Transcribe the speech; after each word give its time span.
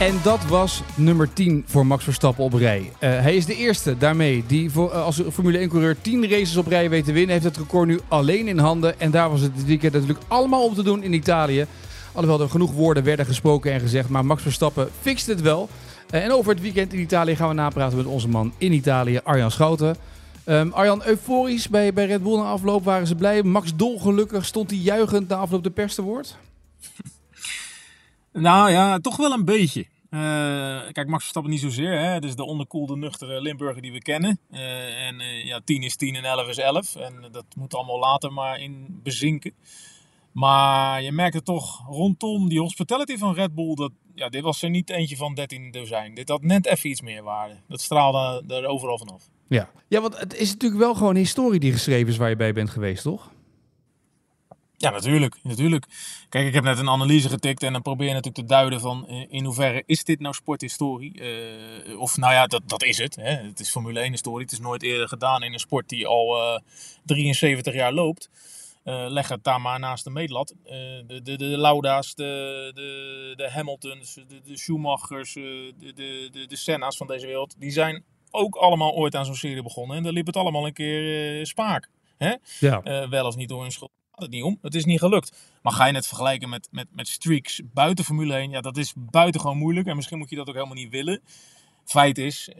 En 0.00 0.14
dat 0.22 0.44
was 0.44 0.82
nummer 0.94 1.32
10 1.32 1.64
voor 1.66 1.86
Max 1.86 2.04
Verstappen 2.04 2.44
op 2.44 2.52
rij. 2.52 2.92
Eh, 2.98 3.10
hij 3.10 3.36
is 3.36 3.46
de 3.46 3.56
eerste 3.56 3.98
daarmee 3.98 4.44
die 4.46 4.70
voor, 4.70 4.90
eh, 4.90 5.04
als 5.04 5.22
Formule 5.32 5.58
1-coureur 5.58 5.96
10 6.00 6.30
races 6.30 6.56
op 6.56 6.66
rij 6.66 6.90
weet 6.90 7.04
te 7.04 7.12
winnen. 7.12 7.32
Heeft 7.32 7.44
het 7.44 7.56
record 7.56 7.88
nu 7.88 8.00
alleen 8.08 8.48
in 8.48 8.58
handen. 8.58 9.00
En 9.00 9.10
daar 9.10 9.30
was 9.30 9.40
het 9.40 9.56
dit 9.56 9.64
weekend 9.64 9.92
natuurlijk 9.92 10.20
allemaal 10.28 10.64
op 10.64 10.74
te 10.74 10.82
doen 10.82 11.02
in 11.02 11.12
Italië. 11.12 11.66
Alhoewel 12.12 12.40
er 12.40 12.50
genoeg 12.50 12.72
woorden 12.72 13.04
werden 13.04 13.26
gesproken 13.26 13.72
en 13.72 13.80
gezegd. 13.80 14.08
Maar 14.08 14.24
Max 14.24 14.42
Verstappen 14.42 14.88
fixt 15.00 15.26
het 15.26 15.40
wel. 15.40 15.68
Uh, 16.14 16.24
en 16.24 16.32
over 16.32 16.52
het 16.52 16.60
weekend 16.60 16.92
in 16.92 17.00
Italië 17.00 17.36
gaan 17.36 17.48
we 17.48 17.54
napraten 17.54 17.96
met 17.96 18.06
onze 18.06 18.28
man 18.28 18.52
in 18.58 18.72
Italië, 18.72 19.20
Arjan 19.24 19.50
Schouten. 19.50 19.96
Um, 20.44 20.72
Arjan, 20.72 21.02
euforisch 21.04 21.68
bij, 21.68 21.92
bij 21.92 22.06
Red 22.06 22.22
Bull 22.22 22.36
na 22.36 22.44
afloop 22.44 22.84
waren 22.84 23.06
ze 23.06 23.14
blij. 23.14 23.42
Max 23.42 23.76
dolgelukkig 23.76 24.44
stond 24.44 24.70
hij 24.70 24.78
juichend 24.78 25.28
na 25.28 25.36
afloop 25.36 25.62
de 25.62 25.70
pers 25.70 25.94
te 25.94 26.02
woord? 26.02 26.36
Nou 28.32 28.70
ja, 28.70 28.98
toch 28.98 29.16
wel 29.16 29.32
een 29.32 29.44
beetje. 29.44 29.86
Uh, 30.10 30.20
kijk, 30.92 31.06
Max 31.06 31.20
Verstappen 31.22 31.52
niet 31.52 31.60
zozeer. 31.60 31.98
Hè? 31.98 32.06
Het 32.06 32.24
is 32.24 32.36
de 32.36 32.44
onderkoelde, 32.44 32.96
nuchtere 32.96 33.40
Limburger 33.40 33.82
die 33.82 33.92
we 33.92 33.98
kennen. 33.98 34.38
Uh, 34.50 35.06
en 35.06 35.20
uh, 35.20 35.44
ja, 35.44 35.60
10 35.64 35.82
is 35.82 35.96
10 35.96 36.14
en 36.14 36.24
11 36.24 36.48
is 36.48 36.58
11. 36.58 36.96
En 36.96 37.28
dat 37.32 37.44
moet 37.56 37.74
allemaal 37.74 37.98
later 37.98 38.32
maar 38.32 38.60
in 38.60 39.00
bezinken. 39.02 39.52
Maar 40.32 41.02
je 41.02 41.12
merkte 41.12 41.42
toch 41.42 41.86
rondom 41.88 42.48
die 42.48 42.60
hospitality 42.60 43.16
van 43.16 43.34
Red 43.34 43.54
Bull. 43.54 43.74
Dat, 43.74 43.92
ja, 44.14 44.28
dit 44.28 44.42
was 44.42 44.62
er 44.62 44.70
niet 44.70 44.90
eentje 44.90 45.16
van 45.16 45.34
13 45.34 45.70
dozijn. 45.70 46.14
Dit 46.14 46.28
had 46.28 46.42
net 46.42 46.66
even 46.66 46.90
iets 46.90 47.00
meer 47.00 47.22
waarde. 47.22 47.56
Dat 47.68 47.80
straalde 47.80 48.54
er 48.54 48.66
overal 48.66 48.98
vanaf. 48.98 49.28
Ja. 49.48 49.70
ja, 49.88 50.00
want 50.00 50.18
het 50.18 50.36
is 50.36 50.50
natuurlijk 50.50 50.80
wel 50.80 50.94
gewoon 50.94 51.16
historie 51.16 51.60
die 51.60 51.72
geschreven 51.72 52.08
is 52.08 52.16
waar 52.16 52.28
je 52.28 52.36
bij 52.36 52.52
bent 52.52 52.70
geweest, 52.70 53.02
toch? 53.02 53.30
Ja, 54.80 54.90
natuurlijk, 54.90 55.36
natuurlijk. 55.42 55.86
Kijk, 56.28 56.46
ik 56.46 56.54
heb 56.54 56.64
net 56.64 56.78
een 56.78 56.88
analyse 56.88 57.28
getikt 57.28 57.62
en 57.62 57.72
dan 57.72 57.82
probeer 57.82 58.06
je 58.06 58.12
natuurlijk 58.12 58.46
te 58.46 58.54
duiden 58.54 58.80
van 58.80 59.06
eh, 59.06 59.26
in 59.28 59.44
hoeverre 59.44 59.82
is 59.86 60.04
dit 60.04 60.20
nou 60.20 60.34
sporthistorie? 60.34 61.20
Uh, 61.20 62.00
of 62.00 62.16
nou 62.16 62.32
ja, 62.32 62.46
dat, 62.46 62.62
dat 62.66 62.82
is 62.82 62.98
het. 62.98 63.16
Hè. 63.16 63.30
Het 63.30 63.60
is 63.60 63.70
Formule 63.70 64.00
1 64.00 64.10
historie. 64.10 64.42
Het 64.42 64.52
is 64.52 64.60
nooit 64.60 64.82
eerder 64.82 65.08
gedaan 65.08 65.42
in 65.42 65.52
een 65.52 65.58
sport 65.58 65.88
die 65.88 66.06
al 66.06 66.36
uh, 66.36 66.58
73 67.04 67.74
jaar 67.74 67.92
loopt. 67.92 68.30
Uh, 68.84 69.04
leg 69.08 69.28
het 69.28 69.44
daar 69.44 69.60
maar 69.60 69.78
naast 69.78 70.04
de 70.04 70.10
meetlat. 70.10 70.54
de, 70.64 71.20
de, 71.22 71.36
de 71.36 71.44
Lauda's, 71.44 72.14
de, 72.14 72.70
de, 72.74 73.32
de 73.36 73.50
Hamiltons, 73.50 74.14
de, 74.14 74.40
de 74.44 74.58
Schumachers, 74.58 75.32
de, 75.32 75.74
de, 75.78 76.28
de, 76.32 76.46
de 76.46 76.56
Senna's 76.56 76.96
van 76.96 77.06
deze 77.06 77.26
wereld. 77.26 77.54
Die 77.58 77.70
zijn 77.70 78.04
ook 78.30 78.54
allemaal 78.54 78.92
ooit 78.92 79.14
aan 79.14 79.24
zo'n 79.24 79.34
serie 79.34 79.62
begonnen. 79.62 79.96
En 79.96 80.02
daar 80.02 80.12
liep 80.12 80.26
het 80.26 80.36
allemaal 80.36 80.66
een 80.66 80.72
keer 80.72 81.46
spaak. 81.46 81.88
Hè? 82.16 82.34
Ja. 82.60 83.08
wel 83.08 83.26
of 83.26 83.36
niet 83.36 83.48
door 83.48 83.62
hun 83.62 83.72
schuld 83.72 83.98
het 84.20 84.30
niet 84.30 84.42
om. 84.42 84.58
Het 84.62 84.74
is 84.74 84.84
niet 84.84 84.98
gelukt. 84.98 85.32
Maar 85.62 85.72
ga 85.72 85.86
je 85.86 85.94
het 85.94 86.06
vergelijken 86.06 86.48
met, 86.48 86.68
met, 86.70 86.86
met 86.92 87.08
streaks 87.08 87.60
buiten 87.72 88.04
Formule 88.04 88.34
1? 88.34 88.50
Ja, 88.50 88.60
dat 88.60 88.76
is 88.76 88.92
buitengewoon 88.96 89.56
moeilijk. 89.56 89.86
En 89.86 89.96
misschien 89.96 90.18
moet 90.18 90.30
je 90.30 90.36
dat 90.36 90.48
ook 90.48 90.54
helemaal 90.54 90.74
niet 90.74 90.90
willen. 90.90 91.20
Feit 91.84 92.18
is, 92.18 92.48
uh, 92.48 92.56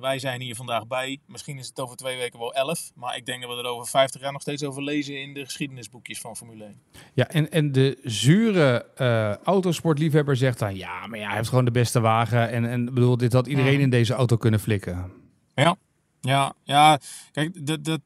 wij 0.00 0.18
zijn 0.18 0.40
hier 0.40 0.54
vandaag 0.54 0.86
bij. 0.86 1.18
Misschien 1.26 1.58
is 1.58 1.66
het 1.66 1.80
over 1.80 1.96
twee 1.96 2.16
weken 2.16 2.38
wel 2.38 2.54
elf. 2.54 2.90
Maar 2.94 3.16
ik 3.16 3.26
denk 3.26 3.42
dat 3.42 3.50
we 3.50 3.62
er 3.62 3.68
over 3.68 3.86
50 3.86 4.20
jaar 4.20 4.32
nog 4.32 4.40
steeds 4.40 4.64
over 4.64 4.82
lezen 4.82 5.20
in 5.20 5.34
de 5.34 5.44
geschiedenisboekjes 5.44 6.20
van 6.20 6.36
Formule 6.36 6.64
1. 6.64 6.80
Ja, 7.14 7.28
en, 7.28 7.50
en 7.50 7.72
de 7.72 7.98
zure 8.02 8.86
uh, 8.98 9.34
autosportliefhebber 9.36 10.36
zegt 10.36 10.58
dan... 10.58 10.76
Ja, 10.76 11.06
maar 11.06 11.18
ja, 11.18 11.26
hij 11.26 11.36
heeft 11.36 11.48
gewoon 11.48 11.64
de 11.64 11.70
beste 11.70 12.00
wagen. 12.00 12.50
En, 12.50 12.64
en 12.64 12.84
bedoel, 12.84 13.16
dit 13.16 13.32
had 13.32 13.46
iedereen 13.46 13.80
in 13.80 13.90
deze 13.90 14.14
auto 14.14 14.36
kunnen 14.36 14.60
flikken. 14.60 15.12
Ja, 15.54 15.76
ja, 16.20 16.52
ja. 16.62 17.00
Kijk, 17.32 17.66
dat... 17.66 17.84
dat 17.84 18.00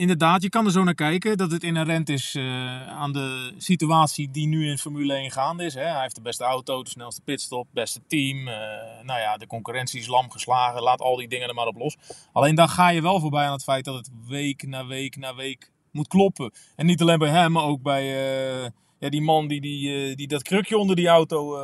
inderdaad, 0.00 0.42
je 0.42 0.48
kan 0.48 0.64
er 0.66 0.72
zo 0.72 0.84
naar 0.84 0.94
kijken 0.94 1.36
dat 1.36 1.50
het 1.50 1.62
inherent 1.62 2.08
is 2.08 2.34
uh, 2.34 2.88
aan 2.88 3.12
de 3.12 3.54
situatie 3.58 4.30
die 4.30 4.46
nu 4.46 4.68
in 4.68 4.78
Formule 4.78 5.14
1 5.14 5.30
gaande 5.30 5.64
is. 5.64 5.74
Hè. 5.74 5.84
Hij 5.84 6.02
heeft 6.02 6.14
de 6.14 6.20
beste 6.20 6.44
auto, 6.44 6.82
de 6.82 6.90
snelste 6.90 7.20
pitstop, 7.24 7.66
beste 7.72 8.00
team. 8.06 8.38
Uh, 8.38 8.54
nou 9.02 9.20
ja, 9.20 9.36
de 9.36 9.46
concurrentie 9.46 10.00
is 10.00 10.06
lam 10.06 10.30
geslagen. 10.30 10.82
Laat 10.82 11.00
al 11.00 11.16
die 11.16 11.28
dingen 11.28 11.48
er 11.48 11.54
maar 11.54 11.66
op 11.66 11.76
los. 11.76 11.96
Alleen 12.32 12.54
dan 12.54 12.68
ga 12.68 12.88
je 12.88 13.02
wel 13.02 13.20
voorbij 13.20 13.46
aan 13.46 13.52
het 13.52 13.62
feit 13.62 13.84
dat 13.84 13.94
het 13.94 14.10
week 14.26 14.66
na 14.66 14.86
week 14.86 15.16
na 15.16 15.34
week 15.34 15.70
moet 15.92 16.08
kloppen. 16.08 16.52
En 16.76 16.86
niet 16.86 17.00
alleen 17.00 17.18
bij 17.18 17.30
hem, 17.30 17.52
maar 17.52 17.64
ook 17.64 17.82
bij 17.82 18.04
uh, 18.04 18.68
ja, 18.98 19.08
die 19.08 19.22
man 19.22 19.48
die, 19.48 19.60
die, 19.60 20.16
die 20.16 20.28
dat 20.28 20.42
krukje 20.42 20.78
onder 20.78 20.96
die 20.96 21.08
auto 21.08 21.58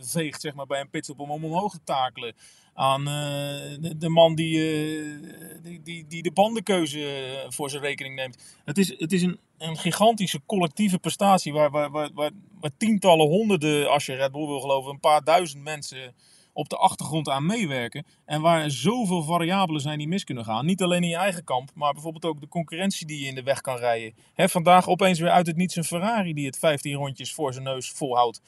veegt 0.00 0.40
zeg 0.40 0.54
maar, 0.54 0.66
bij 0.66 0.80
een 0.80 0.90
pitstop 0.90 1.20
om 1.20 1.30
hem 1.30 1.44
omhoog 1.44 1.72
te 1.72 1.80
takelen 1.84 2.34
aan 2.78 3.00
uh, 3.00 3.90
de, 3.96 4.08
man 4.08 4.34
die, 4.34 4.56
uh, 4.56 5.62
die, 5.62 5.82
die, 5.82 6.06
die, 6.06 6.22
de 6.22 6.30
bandenkeuze 6.32 7.04
eh, 7.04 7.50
voor 7.50 7.70
zijn 7.70 7.82
rekening 7.82 8.14
neemt. 8.14 8.38
Het 8.64 8.78
is, 8.78 8.98
het 8.98 9.12
is 9.12 9.22
een, 9.22 9.38
een 9.58 9.76
gigantische 9.76 10.40
collectieve 10.46 10.98
prestatie 10.98 11.52
waar, 11.52 11.70
waar, 11.70 11.90
waar, 11.90 12.10
waar, 12.60 12.70
tientallen, 12.76 13.26
honderden, 13.26 13.90
als 13.90 14.06
je 14.06 14.14
Red 14.14 14.32
Bull 14.32 14.46
wil 14.46 14.60
geloven, 14.60 14.90
een 14.90 15.00
paar 15.00 15.24
duizend 15.24 15.62
mensen 15.62 16.14
op 16.52 16.68
de 16.68 16.76
achtergrond 16.76 17.28
aan 17.28 17.46
meewerken. 17.46 18.06
En 18.24 18.40
waar 18.40 18.70
zoveel 18.70 19.22
variabelen 19.22 19.80
zijn 19.80 19.98
die 19.98 20.08
mis 20.08 20.24
kunnen 20.24 20.44
gaan. 20.44 20.66
Niet 20.66 20.82
alleen 20.82 21.02
in 21.02 21.08
je 21.08 21.16
eigen 21.16 21.44
kamp, 21.44 21.70
maar 21.74 21.92
bijvoorbeeld 21.92 22.24
ook 22.24 22.40
de 22.40 22.48
concurrentie 22.48 23.06
die 23.06 23.20
je 23.20 23.26
in 23.26 23.34
de 23.34 23.42
weg 23.42 23.60
kan 23.60 23.76
rijden. 23.76 24.14
Vandaag 24.36 24.88
opeens 24.88 25.18
weer 25.18 25.30
uit 25.30 25.46
het 25.46 25.56
niets 25.56 25.76
een 25.76 25.84
Ferrari 25.84 26.34
die 26.34 26.46
het 26.46 26.58
15 26.58 26.94
rondjes 26.94 27.34
voor 27.34 27.52
zijn 27.52 27.64
neus 27.64 27.90
volhoudt. 27.90 28.40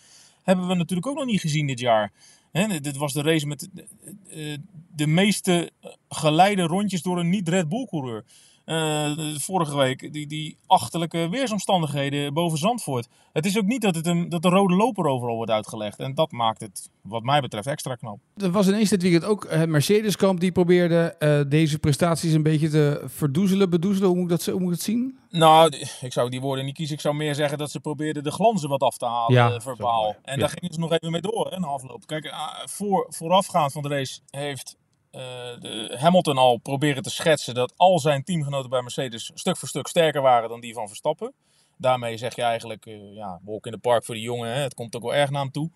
Hebben 0.43 0.69
we 0.69 0.75
natuurlijk 0.75 1.07
ook 1.09 1.17
nog 1.17 1.27
niet 1.27 1.41
gezien 1.41 1.67
dit 1.67 1.81
jaar. 1.81 2.13
Dit 2.53 2.97
was 2.97 3.13
de 3.13 3.23
race 3.23 3.47
met 3.47 3.69
de, 3.73 3.87
de, 4.25 4.61
de 4.95 5.07
meeste 5.07 5.71
geleide 6.09 6.63
rondjes 6.63 7.03
door 7.03 7.19
een 7.19 7.31
niet-Red 7.31 7.69
Bull-coureur. 7.69 8.25
Uh, 8.71 9.37
vorige 9.39 9.77
week, 9.77 10.13
die, 10.13 10.27
die 10.27 10.57
achterlijke 10.67 11.29
weersomstandigheden 11.29 12.35
boven 12.35 12.59
Zandvoort. 12.59 13.09
Het 13.33 13.47
is 13.47 13.59
ook 13.59 13.65
niet 13.65 13.83
dat, 13.83 13.95
het 13.95 14.07
een, 14.07 14.29
dat 14.29 14.43
de 14.43 14.49
rode 14.49 14.75
loper 14.75 15.07
overal 15.07 15.37
wordt 15.37 15.51
uitgelegd. 15.51 15.99
En 15.99 16.15
dat 16.15 16.33
maakt 16.33 16.61
het, 16.61 16.91
wat 17.03 17.23
mij 17.23 17.41
betreft, 17.41 17.67
extra 17.67 17.95
knap. 17.95 18.19
Er 18.37 18.51
was 18.51 18.69
ineens 18.69 18.91
dit 18.91 19.03
weekend 19.03 19.25
ook 19.25 19.47
het 19.51 19.69
Mercedes-kamp 19.69 20.41
die 20.41 20.53
probeerde 20.53 21.17
uh, 21.19 21.41
deze 21.51 21.79
prestaties 21.79 22.33
een 22.33 22.43
beetje 22.43 22.69
te 22.69 23.03
verdoezelen, 23.07 23.71
bedoezelen. 23.71 24.09
Hoe 24.09 24.19
moet, 24.19 24.31
ik 24.31 24.37
dat, 24.37 24.47
hoe 24.47 24.61
moet 24.61 24.73
ik 24.73 24.75
het 24.75 24.83
zien? 24.85 25.19
Nou, 25.31 25.77
ik 26.01 26.13
zou 26.13 26.31
die 26.31 26.41
woorden 26.41 26.65
niet 26.65 26.75
kiezen. 26.75 26.95
Ik 26.95 27.01
zou 27.01 27.15
meer 27.15 27.35
zeggen 27.35 27.59
dat 27.59 27.71
ze 27.71 27.81
probeerden 27.81 28.23
de 28.23 28.31
glanzen 28.31 28.69
wat 28.69 28.83
af 28.83 28.97
te 28.97 29.07
halen, 29.07 29.35
ja, 29.35 29.61
verbaal. 29.61 30.17
En 30.23 30.35
ja. 30.35 30.41
daar 30.41 30.49
gingen 30.49 30.75
ze 30.75 30.81
nog 30.81 30.93
even 30.93 31.11
mee 31.11 31.21
door, 31.21 31.51
hè, 31.51 31.59
na 31.59 31.67
afloop. 31.67 32.07
Kijk, 32.07 32.25
uh, 32.25 32.49
voor, 32.65 33.07
voorafgaand 33.09 33.73
van 33.73 33.83
de 33.83 33.89
race 33.89 34.21
heeft 34.31 34.77
de 35.11 35.97
Hamilton 35.99 36.39
al 36.39 36.57
proberen 36.57 37.03
te 37.03 37.11
schetsen 37.11 37.55
dat 37.55 37.73
al 37.77 37.99
zijn 37.99 38.25
teamgenoten 38.25 38.71
bij 38.71 38.83
Mercedes 38.83 39.31
stuk 39.35 39.57
voor 39.57 39.69
stuk 39.69 39.87
sterker 39.87 40.23
waren 40.23 40.49
dan 40.49 40.61
die 40.61 40.75
van 40.75 40.89
Verstappen. 40.89 41.35
Daarmee 41.77 42.17
zeg 42.17 42.37
je 42.37 42.43
eigenlijk, 42.43 42.87
uh, 42.87 43.15
ja, 43.15 43.41
walk 43.45 43.67
in 43.67 43.73
the 43.73 43.79
park 43.79 44.05
voor 44.05 44.15
die 44.15 44.25
jongen, 44.25 44.55
hè. 44.55 44.61
het 44.61 44.75
komt 44.75 44.97
ook 44.97 45.03
wel 45.03 45.15
erg 45.15 45.31
naar 45.31 45.43
hem 45.43 45.51
toe. 45.51 45.71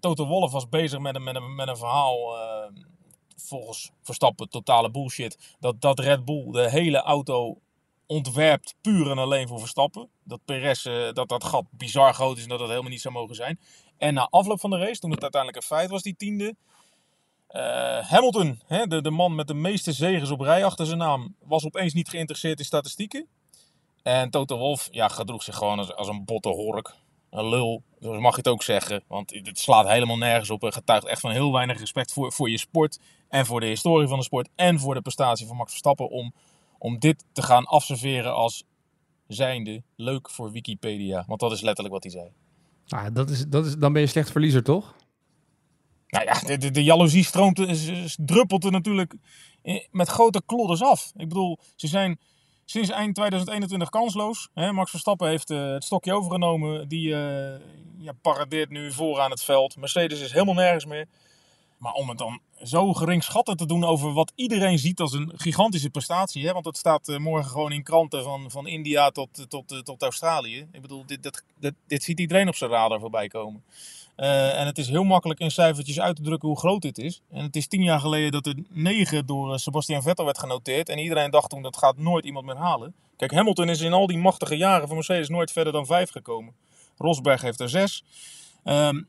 Toto 0.00 0.26
Wolff 0.26 0.52
was 0.52 0.68
bezig 0.68 0.98
met 0.98 1.14
een, 1.14 1.22
met 1.22 1.36
een, 1.36 1.54
met 1.54 1.68
een 1.68 1.76
verhaal, 1.76 2.36
uh, 2.36 2.82
volgens 3.36 3.90
Verstappen 4.02 4.48
totale 4.48 4.90
bullshit, 4.90 5.56
dat, 5.60 5.80
dat 5.80 5.98
Red 5.98 6.24
Bull 6.24 6.52
de 6.52 6.70
hele 6.70 6.98
auto 6.98 7.58
ontwerpt 8.06 8.74
puur 8.80 9.10
en 9.10 9.18
alleen 9.18 9.48
voor 9.48 9.58
Verstappen. 9.58 10.08
Dat 10.24 10.40
Perez, 10.44 10.82
dat 11.12 11.28
dat 11.28 11.44
gat 11.44 11.64
bizar 11.70 12.14
groot 12.14 12.36
is 12.36 12.42
en 12.42 12.48
dat 12.48 12.58
dat 12.58 12.68
helemaal 12.68 12.90
niet 12.90 13.00
zou 13.00 13.14
mogen 13.14 13.34
zijn. 13.34 13.60
En 13.96 14.14
na 14.14 14.28
afloop 14.30 14.60
van 14.60 14.70
de 14.70 14.78
race, 14.78 15.00
toen 15.00 15.10
het 15.10 15.22
uiteindelijk 15.22 15.62
een 15.62 15.76
feit 15.76 15.90
was, 15.90 16.02
die 16.02 16.16
tiende, 16.16 16.56
uh, 17.50 17.98
Hamilton, 17.98 18.60
hè, 18.66 18.86
de, 18.86 19.02
de 19.02 19.10
man 19.10 19.34
met 19.34 19.46
de 19.46 19.54
meeste 19.54 19.92
zegens 19.92 20.30
op 20.30 20.40
rij 20.40 20.64
achter 20.64 20.86
zijn 20.86 20.98
naam, 20.98 21.34
was 21.44 21.64
opeens 21.64 21.92
niet 21.92 22.08
geïnteresseerd 22.08 22.58
in 22.58 22.64
statistieken. 22.64 23.26
En 24.02 24.30
Toto 24.30 24.58
Wolff 24.58 24.88
ja, 24.90 25.08
gedroeg 25.08 25.42
zich 25.42 25.56
gewoon 25.56 25.78
als, 25.78 25.94
als 25.94 26.08
een 26.08 26.24
botte 26.24 26.48
hork. 26.48 26.94
Een 27.30 27.48
lul, 27.48 27.82
zo 28.00 28.20
mag 28.20 28.30
je 28.30 28.36
het 28.36 28.48
ook 28.48 28.62
zeggen. 28.62 29.02
Want 29.06 29.30
het 29.30 29.58
slaat 29.58 29.88
helemaal 29.88 30.16
nergens 30.16 30.50
op. 30.50 30.60
Het 30.60 30.74
getuigt 30.74 31.06
echt 31.06 31.20
van 31.20 31.30
heel 31.30 31.52
weinig 31.52 31.78
respect 31.78 32.12
voor, 32.12 32.32
voor 32.32 32.50
je 32.50 32.58
sport. 32.58 32.98
En 33.28 33.46
voor 33.46 33.60
de 33.60 33.66
historie 33.66 34.08
van 34.08 34.18
de 34.18 34.24
sport. 34.24 34.48
En 34.54 34.78
voor 34.78 34.94
de 34.94 35.00
prestatie 35.00 35.46
van 35.46 35.56
Max 35.56 35.70
Verstappen. 35.70 36.08
Om, 36.08 36.32
om 36.78 36.98
dit 36.98 37.24
te 37.32 37.42
gaan 37.42 37.64
afserveren 37.64 38.34
als 38.34 38.64
zijnde 39.26 39.82
leuk 39.96 40.30
voor 40.30 40.52
Wikipedia. 40.52 41.24
Want 41.26 41.40
dat 41.40 41.52
is 41.52 41.60
letterlijk 41.60 41.94
wat 41.94 42.02
hij 42.02 42.12
zei. 42.12 42.30
Ah, 42.88 43.14
dat 43.14 43.30
is, 43.30 43.46
dat 43.46 43.66
is, 43.66 43.76
dan 43.76 43.92
ben 43.92 44.02
je 44.02 44.08
slecht 44.08 44.30
verliezer, 44.30 44.62
toch? 44.62 44.94
Nou 46.08 46.24
ja, 46.24 46.40
de, 46.40 46.56
de, 46.56 46.70
de 46.70 46.84
jaloezie 46.84 47.24
stroomt, 47.24 47.60
druppelt 48.16 48.64
er 48.64 48.70
natuurlijk 48.70 49.14
met 49.90 50.08
grote 50.08 50.42
klodders 50.46 50.82
af. 50.82 51.12
Ik 51.16 51.28
bedoel, 51.28 51.58
ze 51.76 51.86
zijn 51.86 52.18
sinds 52.64 52.90
eind 52.90 53.14
2021 53.14 53.88
kansloos. 53.88 54.48
Hè? 54.54 54.72
Max 54.72 54.90
Verstappen 54.90 55.28
heeft 55.28 55.50
uh, 55.50 55.72
het 55.72 55.84
stokje 55.84 56.14
overgenomen. 56.14 56.88
Die 56.88 57.08
uh, 57.08 57.16
ja, 57.98 58.12
paradeert 58.22 58.70
nu 58.70 58.92
vooraan 58.92 59.30
het 59.30 59.42
veld. 59.42 59.76
Mercedes 59.76 60.20
is 60.20 60.32
helemaal 60.32 60.54
nergens 60.54 60.84
meer. 60.84 61.06
Maar 61.78 61.92
om 61.92 62.08
het 62.08 62.18
dan 62.18 62.40
zo 62.62 62.92
geringschattend 62.92 63.58
te 63.58 63.66
doen 63.66 63.84
over 63.84 64.12
wat 64.12 64.32
iedereen 64.34 64.78
ziet 64.78 65.00
als 65.00 65.12
een 65.12 65.32
gigantische 65.36 65.90
prestatie. 65.90 66.46
Hè? 66.46 66.52
Want 66.52 66.64
het 66.64 66.76
staat 66.76 67.08
eh, 67.08 67.18
morgen 67.18 67.50
gewoon 67.50 67.72
in 67.72 67.82
kranten 67.82 68.22
van, 68.22 68.50
van 68.50 68.66
India 68.66 69.10
tot, 69.10 69.50
tot, 69.50 69.84
tot, 69.84 70.02
Australië. 70.02 70.68
Ik 70.72 70.82
bedoel, 70.82 71.06
dit, 71.06 71.22
dat, 71.22 71.42
dit, 71.58 71.74
dit 71.86 72.02
ziet 72.02 72.20
iedereen 72.20 72.48
op 72.48 72.54
zijn 72.54 72.70
radar 72.70 73.00
voorbij 73.00 73.28
komen. 73.28 73.64
Uh, 74.18 74.60
en 74.60 74.66
het 74.66 74.78
is 74.78 74.88
heel 74.88 75.04
makkelijk 75.04 75.40
in 75.40 75.50
cijfertjes 75.50 76.00
uit 76.00 76.16
te 76.16 76.22
drukken 76.22 76.48
hoe 76.48 76.58
groot 76.58 76.82
dit 76.82 76.98
is. 76.98 77.22
En 77.30 77.42
het 77.42 77.56
is 77.56 77.66
tien 77.66 77.82
jaar 77.82 78.00
geleden 78.00 78.32
dat 78.32 78.46
er 78.46 78.54
negen 78.68 79.26
door 79.26 79.52
uh, 79.52 79.56
Sebastian 79.56 80.02
Vettel 80.02 80.24
werd 80.24 80.38
genoteerd. 80.38 80.88
En 80.88 80.98
iedereen 80.98 81.30
dacht 81.30 81.50
toen 81.50 81.62
dat 81.62 81.76
gaat 81.76 81.96
nooit 81.96 82.24
iemand 82.24 82.46
meer 82.46 82.56
halen. 82.56 82.94
Kijk, 83.16 83.32
Hamilton 83.32 83.68
is 83.68 83.80
in 83.80 83.92
al 83.92 84.06
die 84.06 84.18
machtige 84.18 84.56
jaren 84.56 84.86
van 84.86 84.96
Mercedes 84.96 85.28
nooit 85.28 85.52
verder 85.52 85.72
dan 85.72 85.86
vijf 85.86 86.10
gekomen. 86.10 86.54
Rosberg 86.96 87.42
heeft 87.42 87.60
er 87.60 87.68
zes. 87.68 88.04
Um, 88.64 89.08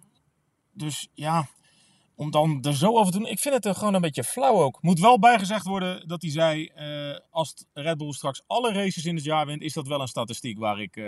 dus 0.74 1.08
ja, 1.14 1.48
om 2.16 2.32
dan 2.32 2.60
er 2.62 2.76
zo 2.76 2.98
over 2.98 3.12
te 3.12 3.18
doen. 3.18 3.28
Ik 3.28 3.40
vind 3.40 3.56
het 3.56 3.66
er 3.66 3.76
gewoon 3.76 3.94
een 3.94 4.02
beetje 4.02 4.24
flauw 4.24 4.62
ook. 4.62 4.82
Moet 4.82 5.00
wel 5.00 5.20
bijgezegd 5.20 5.66
worden 5.66 6.08
dat 6.08 6.22
hij 6.22 6.32
zei: 6.32 6.72
uh, 6.78 7.18
als 7.30 7.66
Red 7.74 7.98
Bull 7.98 8.12
straks 8.12 8.42
alle 8.48 8.74
races 8.74 9.06
in 9.06 9.16
het 9.16 9.24
jaar 9.24 9.46
wint, 9.46 9.62
is 9.62 9.74
dat 9.74 9.88
wel 9.88 10.02
een 10.02 10.08
statistiek 10.08 10.60
waar 10.60 10.82
ik 10.82 11.02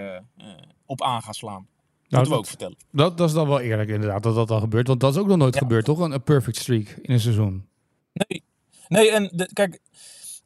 op 0.85 1.01
aan 1.01 1.21
ga 1.21 1.31
slaan. 1.31 1.67
Nou, 2.11 2.23
Moeten 2.23 2.31
we 2.31 2.37
ook 2.37 2.47
vertellen. 2.47 2.77
Dat, 2.91 3.17
dat 3.17 3.27
is 3.27 3.35
dan 3.35 3.47
wel 3.47 3.59
eerlijk 3.59 3.89
inderdaad, 3.89 4.23
dat 4.23 4.35
dat 4.35 4.47
dan 4.47 4.59
gebeurt. 4.59 4.87
Want 4.87 4.99
dat 4.99 5.13
is 5.13 5.19
ook 5.19 5.27
nog 5.27 5.37
nooit 5.37 5.53
ja. 5.53 5.59
gebeurd, 5.59 5.85
toch? 5.85 5.99
Een, 5.99 6.11
een, 6.11 6.23
perfect 6.23 6.57
streak 6.57 6.87
in 6.87 7.13
een 7.13 7.19
seizoen. 7.19 7.67
Nee, 8.13 8.43
nee 8.87 9.11
en 9.11 9.29
de, 9.33 9.49
kijk, 9.53 9.79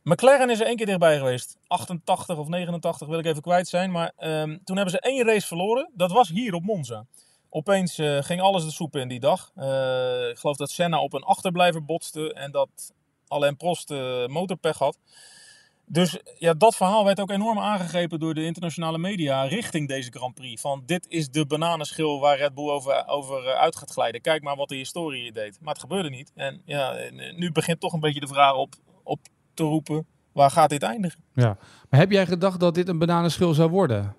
McLaren 0.03 0.49
is 0.49 0.59
er 0.59 0.65
één 0.65 0.75
keer 0.75 0.85
dichtbij 0.85 1.17
geweest. 1.17 1.57
88 1.67 2.37
of 2.37 2.47
89 2.47 3.07
wil 3.07 3.19
ik 3.19 3.25
even 3.25 3.41
kwijt 3.41 3.67
zijn. 3.67 3.91
Maar 3.91 4.11
um, 4.19 4.59
toen 4.63 4.75
hebben 4.75 4.93
ze 4.93 4.99
één 4.99 5.25
race 5.25 5.47
verloren. 5.47 5.91
Dat 5.93 6.11
was 6.11 6.29
hier 6.29 6.53
op 6.53 6.63
Monza. 6.63 7.05
Opeens 7.49 7.99
uh, 7.99 8.21
ging 8.21 8.41
alles 8.41 8.63
de 8.63 8.71
soep 8.71 8.95
in 8.95 9.07
die 9.07 9.19
dag. 9.19 9.51
Uh, 9.55 10.29
ik 10.29 10.37
geloof 10.37 10.57
dat 10.57 10.69
Senna 10.69 10.99
op 10.99 11.13
een 11.13 11.23
achterblijver 11.23 11.85
botste 11.85 12.33
en 12.33 12.51
dat 12.51 12.93
Alain 13.27 13.57
Prost 13.57 13.91
uh, 13.91 14.27
motorpech 14.27 14.77
had. 14.77 14.97
Dus 15.87 16.17
ja, 16.37 16.53
dat 16.53 16.75
verhaal 16.75 17.05
werd 17.05 17.19
ook 17.19 17.31
enorm 17.31 17.59
aangegrepen 17.59 18.19
door 18.19 18.33
de 18.33 18.43
internationale 18.43 18.97
media 18.97 19.43
richting 19.43 19.87
deze 19.87 20.11
Grand 20.11 20.33
Prix. 20.33 20.61
Van 20.61 20.83
dit 20.85 21.05
is 21.09 21.29
de 21.29 21.45
bananenschil 21.45 22.19
waar 22.19 22.37
Red 22.37 22.53
Bull 22.53 22.69
over, 22.69 23.07
over 23.07 23.55
uit 23.55 23.75
gaat 23.75 23.91
glijden. 23.91 24.21
Kijk 24.21 24.43
maar 24.43 24.55
wat 24.55 24.69
de 24.69 24.75
historie 24.75 25.31
deed. 25.31 25.57
Maar 25.61 25.73
het 25.73 25.81
gebeurde 25.81 26.09
niet. 26.09 26.31
En 26.35 26.61
ja, 26.65 27.09
nu 27.35 27.51
begint 27.51 27.79
toch 27.79 27.93
een 27.93 27.99
beetje 27.99 28.19
de 28.19 28.27
vraag 28.27 28.55
op, 28.55 28.73
op 29.03 29.19
te 29.53 29.63
roepen 29.63 30.07
waar 30.35 30.51
gaat 30.51 30.69
dit 30.69 30.83
eindigen? 30.83 31.23
Ja, 31.33 31.57
maar 31.89 31.99
heb 31.99 32.11
jij 32.11 32.25
gedacht 32.25 32.59
dat 32.59 32.75
dit 32.75 32.87
een 32.87 32.97
bananenschil 32.97 33.53
zou 33.53 33.69
worden? 33.69 34.15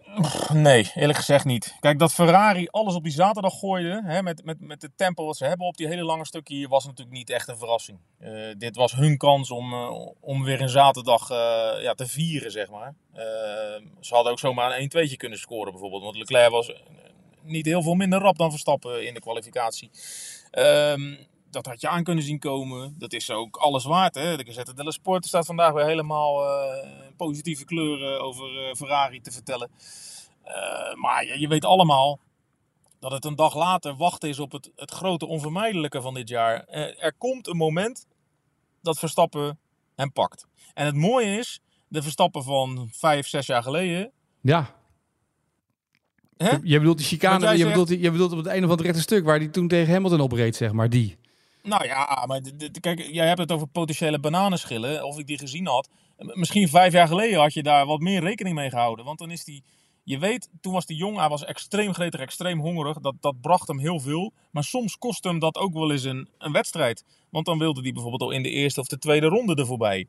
Nee, 0.53 0.91
eerlijk 0.95 1.19
gezegd 1.19 1.45
niet. 1.45 1.77
Kijk, 1.81 1.99
dat 1.99 2.13
Ferrari 2.13 2.69
alles 2.71 2.95
op 2.95 3.03
die 3.03 3.13
zaterdag 3.13 3.59
gooide, 3.59 4.03
hè, 4.05 4.23
met, 4.23 4.45
met, 4.45 4.61
met 4.61 4.81
de 4.81 4.91
tempo 4.97 5.25
wat 5.25 5.37
ze 5.37 5.45
hebben 5.45 5.67
op 5.67 5.77
die 5.77 5.87
hele 5.87 6.05
lange 6.05 6.27
stukje 6.27 6.55
hier, 6.55 6.69
was 6.69 6.87
natuurlijk 6.87 7.17
niet 7.17 7.31
echt 7.31 7.49
een 7.49 7.57
verrassing. 7.57 7.99
Uh, 8.21 8.55
dit 8.59 8.77
was 8.77 8.93
hun 8.93 9.17
kans 9.17 9.51
om, 9.51 9.73
uh, 9.73 9.91
om 10.21 10.45
weer 10.45 10.61
een 10.61 10.69
zaterdag 10.69 11.31
uh, 11.31 11.37
ja, 11.83 11.95
te 11.95 12.07
vieren, 12.07 12.51
zeg 12.51 12.71
maar. 12.71 12.95
ze 14.01 14.15
hadden 14.15 14.33
ook 14.33 14.39
zomaar 14.39 14.79
een 14.79 14.91
1-2'tje 14.97 15.17
kunnen 15.17 15.39
scoren 15.39 15.73
bijvoorbeeld, 15.73 16.03
want 16.03 16.17
Leclerc 16.17 16.51
was 16.51 16.73
niet 17.43 17.67
heel 17.67 17.83
veel 17.83 17.95
minder 17.95 18.19
rap 18.19 18.39
dan 18.39 18.51
Verstappen 18.51 19.07
in 19.07 19.15
de 19.15 19.21
kwalificatie. 19.21 19.91
Ehm, 20.51 21.15
dat 21.51 21.67
had 21.67 21.81
je 21.81 21.89
aan 21.89 22.05
kunnen 22.05 22.25
zien 22.25 22.39
komen. 22.39 22.95
Dat 22.99 23.13
is 23.13 23.31
ook 23.31 23.57
alles 23.57 23.85
waard. 23.85 24.15
Hè? 24.15 24.37
De 24.37 24.45
Gazette 24.45 24.75
dello 24.75 24.91
Sport 24.91 25.27
staat 25.27 25.47
vandaag 25.47 25.73
weer 25.73 25.85
helemaal 25.85 26.45
uh, 26.45 26.87
positieve 27.17 27.65
kleuren 27.65 28.21
over 28.21 28.69
uh, 28.69 28.75
Ferrari 28.75 29.21
te 29.21 29.31
vertellen. 29.31 29.71
Uh, 30.45 30.95
maar 30.95 31.27
je, 31.27 31.41
je, 31.41 31.49
weet 31.49 31.65
allemaal 31.65 32.19
dat 33.01 33.13
het 33.13 33.25
een 33.25 33.37
dag 33.37 33.55
later 33.55 33.97
wachten 33.97 34.29
is 34.29 34.39
op 34.39 34.53
het, 34.53 34.71
het 34.77 34.91
grote 34.91 35.27
onvermijdelijke 35.27 36.01
van 36.01 36.15
dit 36.15 36.29
jaar. 36.29 36.65
er 36.99 37.15
komt 37.19 37.47
een 37.47 37.57
moment 37.57 38.07
dat 38.83 38.99
Verstappen 38.99 39.59
hem 39.95 40.13
pakt. 40.13 40.47
En 40.75 40.87
het 40.87 40.95
mooie 40.95 41.39
is, 41.39 41.61
de 41.89 42.03
Verstappen 42.03 42.43
van 42.43 42.89
vijf, 42.93 43.27
zes 43.27 43.47
jaar 43.47 43.63
geleden... 43.63 44.13
Ja. 44.41 44.75
Hè? 46.37 46.57
Je 46.63 46.79
bedoelt 46.79 46.99
die 46.99 47.07
chicane, 47.07 47.51
je, 47.51 47.57
zegt... 47.57 47.69
bedoelt, 47.69 47.89
je 47.89 48.11
bedoelt 48.11 48.33
op 48.33 48.39
het 48.39 48.47
einde 48.47 48.67
van 48.67 48.77
het 48.77 48.87
rechte 48.87 49.01
stuk 49.01 49.25
waar 49.25 49.39
hij 49.39 49.49
toen 49.49 49.69
tegen 49.69 49.93
Hamilton 49.93 50.21
opreed, 50.21 50.57
zeg 50.57 50.73
maar, 50.73 50.91
die. 50.91 51.17
Nou 51.67 51.85
ja, 51.87 52.25
maar 52.27 52.41
kijk, 52.81 53.01
jij 53.01 53.27
hebt 53.27 53.39
het 53.39 53.53
over 53.53 53.67
potentiële 53.67 54.19
bananenschillen. 54.19 55.05
Of 55.05 55.19
ik 55.19 55.27
die 55.27 55.39
gezien 55.39 55.67
had. 55.67 55.89
Misschien 56.17 56.69
vijf 56.69 56.93
jaar 56.93 57.09
geleden 57.09 57.41
had 57.41 57.53
je 57.53 57.63
daar 57.63 57.87
wat 57.87 58.01
meer 58.01 58.21
rekening 58.21 58.55
mee 58.55 58.71
gehouden. 58.71 59.05
Want 59.05 59.19
dan 59.19 59.31
is 59.31 59.45
die. 59.45 59.65
Je 60.03 60.19
weet, 60.19 60.49
toen 60.61 60.73
was 60.73 60.85
hij 60.87 60.97
jong, 60.97 61.19
hij 61.19 61.29
was 61.29 61.45
extreem 61.45 61.95
gretig, 61.95 62.21
extreem 62.21 62.61
hongerig. 62.61 62.99
Dat, 62.99 63.15
dat 63.21 63.41
bracht 63.41 63.69
hem 63.69 63.79
heel 63.79 64.01
veel. 64.01 64.33
Maar 64.51 64.65
soms 64.65 64.99
kostte 64.99 65.29
hem 65.29 65.39
dat 65.39 65.57
ook 65.57 65.73
wel 65.73 65.93
eens 65.93 66.05
een, 66.05 66.29
een 66.39 66.53
wedstrijd. 66.53 67.05
Want 67.31 67.47
dan 67.47 67.59
wilde 67.59 67.81
hij 67.81 67.93
bijvoorbeeld 67.93 68.23
al 68.23 68.31
in 68.31 68.43
de 68.43 68.51
eerste 68.51 68.81
of 68.81 68.87
de 68.87 68.99
tweede 68.99 69.27
ronde 69.27 69.55
er 69.55 69.67
voorbij. 69.67 70.09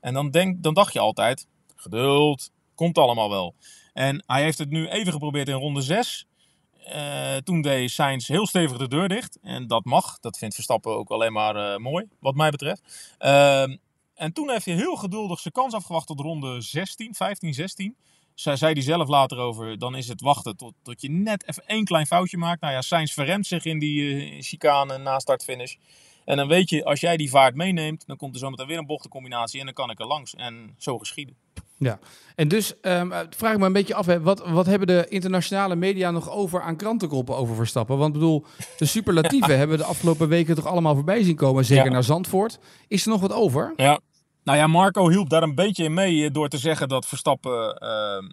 En 0.00 0.14
dan, 0.14 0.30
denk, 0.30 0.62
dan 0.62 0.74
dacht 0.74 0.92
je 0.92 0.98
altijd, 0.98 1.46
geduld, 1.76 2.50
komt 2.74 2.98
allemaal 2.98 3.30
wel. 3.30 3.54
En 3.92 4.24
hij 4.26 4.42
heeft 4.42 4.58
het 4.58 4.70
nu 4.70 4.88
even 4.88 5.12
geprobeerd 5.12 5.48
in 5.48 5.54
ronde 5.54 5.82
6. 5.82 6.26
Uh, 6.94 7.36
toen 7.36 7.62
deed 7.62 7.90
Sainz 7.90 8.28
heel 8.28 8.46
stevig 8.46 8.76
de 8.76 8.88
deur 8.88 9.08
dicht. 9.08 9.38
En 9.42 9.66
dat 9.66 9.84
mag. 9.84 10.18
Dat 10.18 10.38
vindt 10.38 10.54
Verstappen 10.54 10.96
ook 10.96 11.10
alleen 11.10 11.32
maar 11.32 11.56
uh, 11.56 11.76
mooi, 11.76 12.08
wat 12.20 12.34
mij 12.34 12.50
betreft. 12.50 13.16
Uh, 13.18 13.62
en 14.14 14.32
toen 14.32 14.50
heeft 14.50 14.64
hij 14.64 14.74
heel 14.74 14.96
geduldig 14.96 15.40
zijn 15.40 15.54
kans 15.54 15.74
afgewacht 15.74 16.06
tot 16.06 16.20
ronde 16.20 16.60
16, 16.60 17.14
15, 17.14 17.54
16. 17.54 17.96
Zij 18.34 18.56
zei 18.56 18.72
hij 18.72 18.82
zelf 18.82 19.08
later 19.08 19.38
over, 19.38 19.78
dan 19.78 19.96
is 19.96 20.08
het 20.08 20.20
wachten 20.20 20.56
tot, 20.56 20.74
tot 20.82 21.00
je 21.00 21.10
net 21.10 21.48
even 21.48 21.66
één 21.66 21.84
klein 21.84 22.06
foutje 22.06 22.36
maakt. 22.36 22.60
Nou 22.60 22.72
ja, 22.72 22.82
Sainz 22.82 23.12
verremt 23.12 23.46
zich 23.46 23.64
in 23.64 23.78
die 23.78 24.00
uh, 24.00 24.42
chicane 24.42 24.98
na 24.98 25.18
start-finish. 25.18 25.74
En 26.24 26.36
dan 26.36 26.48
weet 26.48 26.70
je, 26.70 26.84
als 26.84 27.00
jij 27.00 27.16
die 27.16 27.30
vaart 27.30 27.54
meeneemt, 27.54 28.06
dan 28.06 28.16
komt 28.16 28.34
er 28.34 28.40
zometeen 28.40 28.66
weer 28.66 28.78
een 28.78 28.86
bochtencombinatie 28.86 29.58
en 29.60 29.64
dan 29.64 29.74
kan 29.74 29.90
ik 29.90 30.00
er 30.00 30.06
langs. 30.06 30.34
En 30.34 30.74
zo 30.78 30.98
geschieden. 30.98 31.36
Ja, 31.78 31.98
en 32.34 32.48
dus 32.48 32.74
um, 32.82 33.12
vraag 33.30 33.52
ik 33.52 33.58
me 33.58 33.66
een 33.66 33.72
beetje 33.72 33.94
af, 33.94 34.06
hè, 34.06 34.20
wat, 34.20 34.48
wat 34.48 34.66
hebben 34.66 34.86
de 34.86 35.06
internationale 35.08 35.76
media 35.76 36.10
nog 36.10 36.30
over 36.30 36.62
aan 36.62 36.76
krantenkoppen 36.76 37.36
over 37.36 37.54
Verstappen? 37.54 37.98
Want 37.98 38.12
bedoel, 38.12 38.44
de 38.76 38.84
superlatieven 38.86 39.50
ja. 39.50 39.56
hebben 39.58 39.76
we 39.76 39.82
de 39.82 39.88
afgelopen 39.88 40.28
weken 40.28 40.54
toch 40.54 40.66
allemaal 40.66 40.94
voorbij 40.94 41.22
zien 41.22 41.36
komen, 41.36 41.64
zeker 41.64 41.84
ja. 41.84 41.90
naar 41.90 42.04
Zandvoort. 42.04 42.58
Is 42.88 43.04
er 43.04 43.10
nog 43.10 43.20
wat 43.20 43.32
over? 43.32 43.72
Ja, 43.76 44.00
nou 44.48 44.58
ja, 44.58 44.66
Marco 44.66 45.08
hielp 45.08 45.28
daar 45.28 45.42
een 45.42 45.54
beetje 45.54 45.84
in 45.84 45.94
mee 45.94 46.30
door 46.30 46.48
te 46.48 46.58
zeggen 46.58 46.88
dat 46.88 47.06
Verstappen 47.06 47.82
uh, 47.82 48.30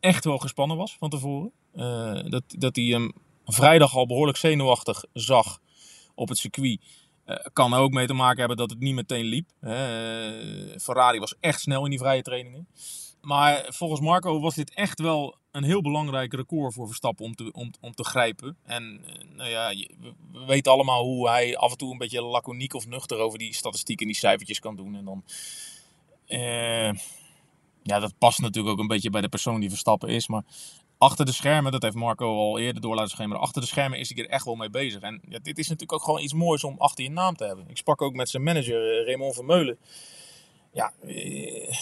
echt 0.00 0.24
wel 0.24 0.38
gespannen 0.38 0.76
was 0.76 0.96
van 0.98 1.10
tevoren. 1.10 1.52
Uh, 1.76 2.20
dat, 2.24 2.42
dat 2.46 2.76
hij 2.76 2.84
hem 2.84 3.12
vrijdag 3.44 3.96
al 3.96 4.06
behoorlijk 4.06 4.38
zenuwachtig 4.38 5.04
zag 5.12 5.58
op 6.14 6.28
het 6.28 6.38
circuit. 6.38 6.80
Uh, 7.26 7.36
kan 7.52 7.74
ook 7.74 7.92
mee 7.92 8.06
te 8.06 8.14
maken 8.14 8.38
hebben 8.38 8.56
dat 8.56 8.70
het 8.70 8.80
niet 8.80 8.94
meteen 8.94 9.24
liep. 9.24 9.50
Uh, 9.60 9.70
Ferrari 10.80 11.18
was 11.18 11.34
echt 11.40 11.60
snel 11.60 11.84
in 11.84 11.90
die 11.90 11.98
vrije 11.98 12.22
trainingen. 12.22 12.68
Maar 13.20 13.66
volgens 13.68 14.00
Marco 14.00 14.40
was 14.40 14.54
dit 14.54 14.74
echt 14.74 15.00
wel 15.00 15.36
een 15.50 15.64
heel 15.64 15.82
belangrijk 15.82 16.34
record 16.34 16.74
voor 16.74 16.86
Verstappen 16.86 17.24
om 17.24 17.34
te, 17.34 17.52
om, 17.52 17.70
om 17.80 17.94
te 17.94 18.04
grijpen. 18.04 18.56
En 18.62 19.04
uh, 19.06 19.36
nou 19.36 19.50
ja, 19.50 19.68
we 20.32 20.44
weten 20.46 20.72
allemaal 20.72 21.04
hoe 21.04 21.28
hij 21.28 21.56
af 21.56 21.70
en 21.70 21.78
toe 21.78 21.92
een 21.92 21.98
beetje 21.98 22.22
laconiek 22.22 22.74
of 22.74 22.86
nuchter 22.86 23.18
over 23.18 23.38
die 23.38 23.54
statistieken 23.54 24.06
en 24.06 24.12
die 24.12 24.20
cijfertjes 24.20 24.60
kan 24.60 24.76
doen. 24.76 24.94
En 24.94 25.04
dan, 25.04 25.24
ja, 27.82 27.98
dat 27.98 28.18
past 28.18 28.40
natuurlijk 28.40 28.74
ook 28.74 28.80
een 28.80 28.86
beetje 28.86 29.10
bij 29.10 29.20
de 29.20 29.28
persoon 29.28 29.60
die 29.60 29.68
Verstappen 29.68 30.08
is. 30.08 30.28
Maar 30.28 30.44
achter 31.04 31.24
de 31.24 31.32
schermen, 31.32 31.72
dat 31.72 31.82
heeft 31.82 31.94
Marco 31.94 32.38
al 32.38 32.58
eerder 32.58 32.82
door 32.82 32.94
laten 32.94 33.10
schemeren, 33.10 33.42
achter 33.42 33.60
de 33.60 33.68
schermen 33.68 33.98
is 33.98 34.14
hij 34.14 34.24
er 34.24 34.30
echt 34.30 34.44
wel 34.44 34.54
mee 34.54 34.70
bezig. 34.70 35.00
En 35.00 35.20
ja, 35.28 35.38
dit 35.42 35.58
is 35.58 35.68
natuurlijk 35.68 35.92
ook 35.92 36.02
gewoon 36.02 36.20
iets 36.20 36.34
moois 36.34 36.64
om 36.64 36.74
achter 36.78 37.04
je 37.04 37.10
naam 37.10 37.36
te 37.36 37.44
hebben. 37.44 37.64
Ik 37.68 37.76
sprak 37.76 38.02
ook 38.02 38.14
met 38.14 38.28
zijn 38.28 38.42
manager 38.42 39.04
Raymond 39.04 39.34
Vermeulen. 39.34 39.78
Ja, 40.72 40.92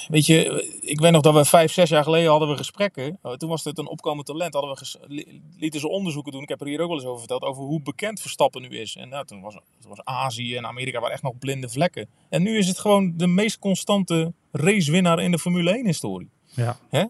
weet 0.09 0.27
je, 0.27 0.67
ik 0.81 1.01
weet 1.01 1.13
nog 1.13 1.23
dat 1.23 1.35
we 1.35 1.45
vijf, 1.45 1.73
zes 1.73 1.89
jaar 1.89 2.03
geleden 2.03 2.31
hadden 2.31 2.49
we 2.49 2.57
gesprekken. 2.57 3.19
Toen 3.37 3.49
was 3.49 3.65
het 3.65 3.79
een 3.79 3.87
opkomend 3.89 4.27
talent. 4.27 4.55
Hadden 4.55 4.77
we 5.09 5.41
lieten 5.59 5.81
ze 5.81 5.89
onderzoeken 5.89 6.33
doen. 6.33 6.43
Ik 6.43 6.49
heb 6.49 6.61
er 6.61 6.67
hier 6.67 6.81
ook 6.81 6.89
wel 6.89 6.97
eens 6.97 7.07
over 7.07 7.19
verteld. 7.19 7.43
Over 7.43 7.63
hoe 7.63 7.83
bekend 7.83 8.21
Verstappen 8.21 8.63
nu 8.63 8.69
is. 8.69 8.97
En 8.97 9.09
nou, 9.09 9.27
toen 9.27 9.41
was, 9.41 9.55
het 9.55 9.87
was 9.89 10.05
Azië 10.05 10.57
en 10.57 10.67
Amerika 10.67 10.99
waren 10.99 11.15
echt 11.15 11.23
nog 11.23 11.39
blinde 11.39 11.69
vlekken. 11.69 12.09
En 12.29 12.43
nu 12.43 12.59
is 12.59 12.69
het 12.69 12.79
gewoon 12.79 13.13
de 13.17 13.27
meest 13.27 13.59
constante 13.59 14.33
racewinnaar 14.51 15.21
in 15.21 15.31
de 15.31 15.39
Formule 15.39 15.71
1 15.71 15.87
historie. 15.87 16.31
Ja. 16.55 16.79
Hè? 16.89 17.05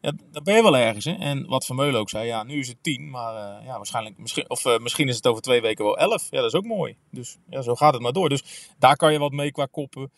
Ja, 0.00 0.12
dan 0.30 0.42
ben 0.42 0.54
je 0.54 0.62
wel 0.62 0.76
ergens. 0.76 1.04
Hè? 1.04 1.12
En 1.12 1.46
wat 1.46 1.64
Vermeulen 1.64 2.00
ook 2.00 2.10
zei, 2.10 2.26
ja, 2.26 2.42
nu 2.42 2.58
is 2.58 2.68
het 2.68 2.82
10, 2.82 3.10
maar 3.10 3.34
uh, 3.34 3.66
ja, 3.66 3.76
waarschijnlijk, 3.76 4.18
misschien, 4.18 4.50
of, 4.50 4.64
uh, 4.64 4.78
misschien 4.78 5.08
is 5.08 5.16
het 5.16 5.26
over 5.26 5.42
twee 5.42 5.60
weken 5.60 5.84
wel 5.84 5.98
11. 5.98 6.30
Ja, 6.30 6.40
dat 6.40 6.52
is 6.52 6.58
ook 6.58 6.64
mooi. 6.64 6.96
Dus 7.10 7.38
ja, 7.50 7.62
zo 7.62 7.74
gaat 7.74 7.92
het 7.92 8.02
maar 8.02 8.12
door. 8.12 8.28
Dus 8.28 8.68
daar 8.78 8.96
kan 8.96 9.12
je 9.12 9.18
wat 9.18 9.32
mee 9.32 9.52
qua 9.52 9.66
koppen. 9.70 10.10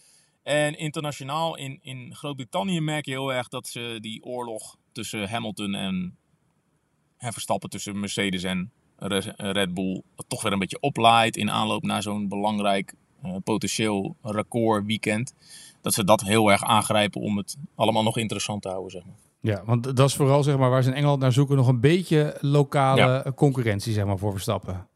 En 0.42 0.78
internationaal 0.78 1.56
in, 1.56 1.78
in 1.82 2.14
Groot-Brittannië 2.14 2.80
merk 2.80 3.04
je 3.04 3.10
heel 3.10 3.32
erg 3.32 3.48
dat 3.48 3.68
ze 3.68 3.98
die 4.00 4.24
oorlog 4.24 4.76
tussen 4.92 5.28
Hamilton 5.28 5.74
en, 5.74 6.16
en 7.18 7.32
Verstappen, 7.32 7.70
tussen 7.70 8.00
Mercedes 8.00 8.42
en 8.42 8.72
Red 9.36 9.74
Bull, 9.74 10.02
toch 10.28 10.42
weer 10.42 10.52
een 10.52 10.58
beetje 10.58 10.80
oplaait 10.80 11.36
in 11.36 11.50
aanloop 11.50 11.82
naar 11.82 12.02
zo'n 12.02 12.28
belangrijk 12.28 12.94
uh, 13.24 13.36
potentieel 13.44 14.16
record 14.22 14.84
weekend. 14.84 15.34
Dat 15.80 15.94
ze 15.94 16.04
dat 16.04 16.20
heel 16.20 16.50
erg 16.50 16.62
aangrijpen 16.62 17.20
om 17.20 17.36
het 17.36 17.56
allemaal 17.74 18.02
nog 18.02 18.16
interessant 18.16 18.62
te 18.62 18.68
houden, 18.68 18.90
zeg 18.90 19.04
maar. 19.04 19.23
Ja, 19.44 19.62
want 19.64 19.96
dat 19.96 20.08
is 20.08 20.14
vooral 20.14 20.42
zeg 20.42 20.56
maar, 20.56 20.70
waar 20.70 20.82
ze 20.82 20.88
in 20.88 20.94
Engeland 20.94 21.20
naar 21.20 21.32
zoeken 21.32 21.56
nog 21.56 21.68
een 21.68 21.80
beetje 21.80 22.36
lokale 22.40 23.00
ja. 23.00 23.32
concurrentie 23.32 23.92
zeg 23.92 24.04
maar, 24.04 24.18
voor 24.18 24.32
Verstappen. 24.32 24.88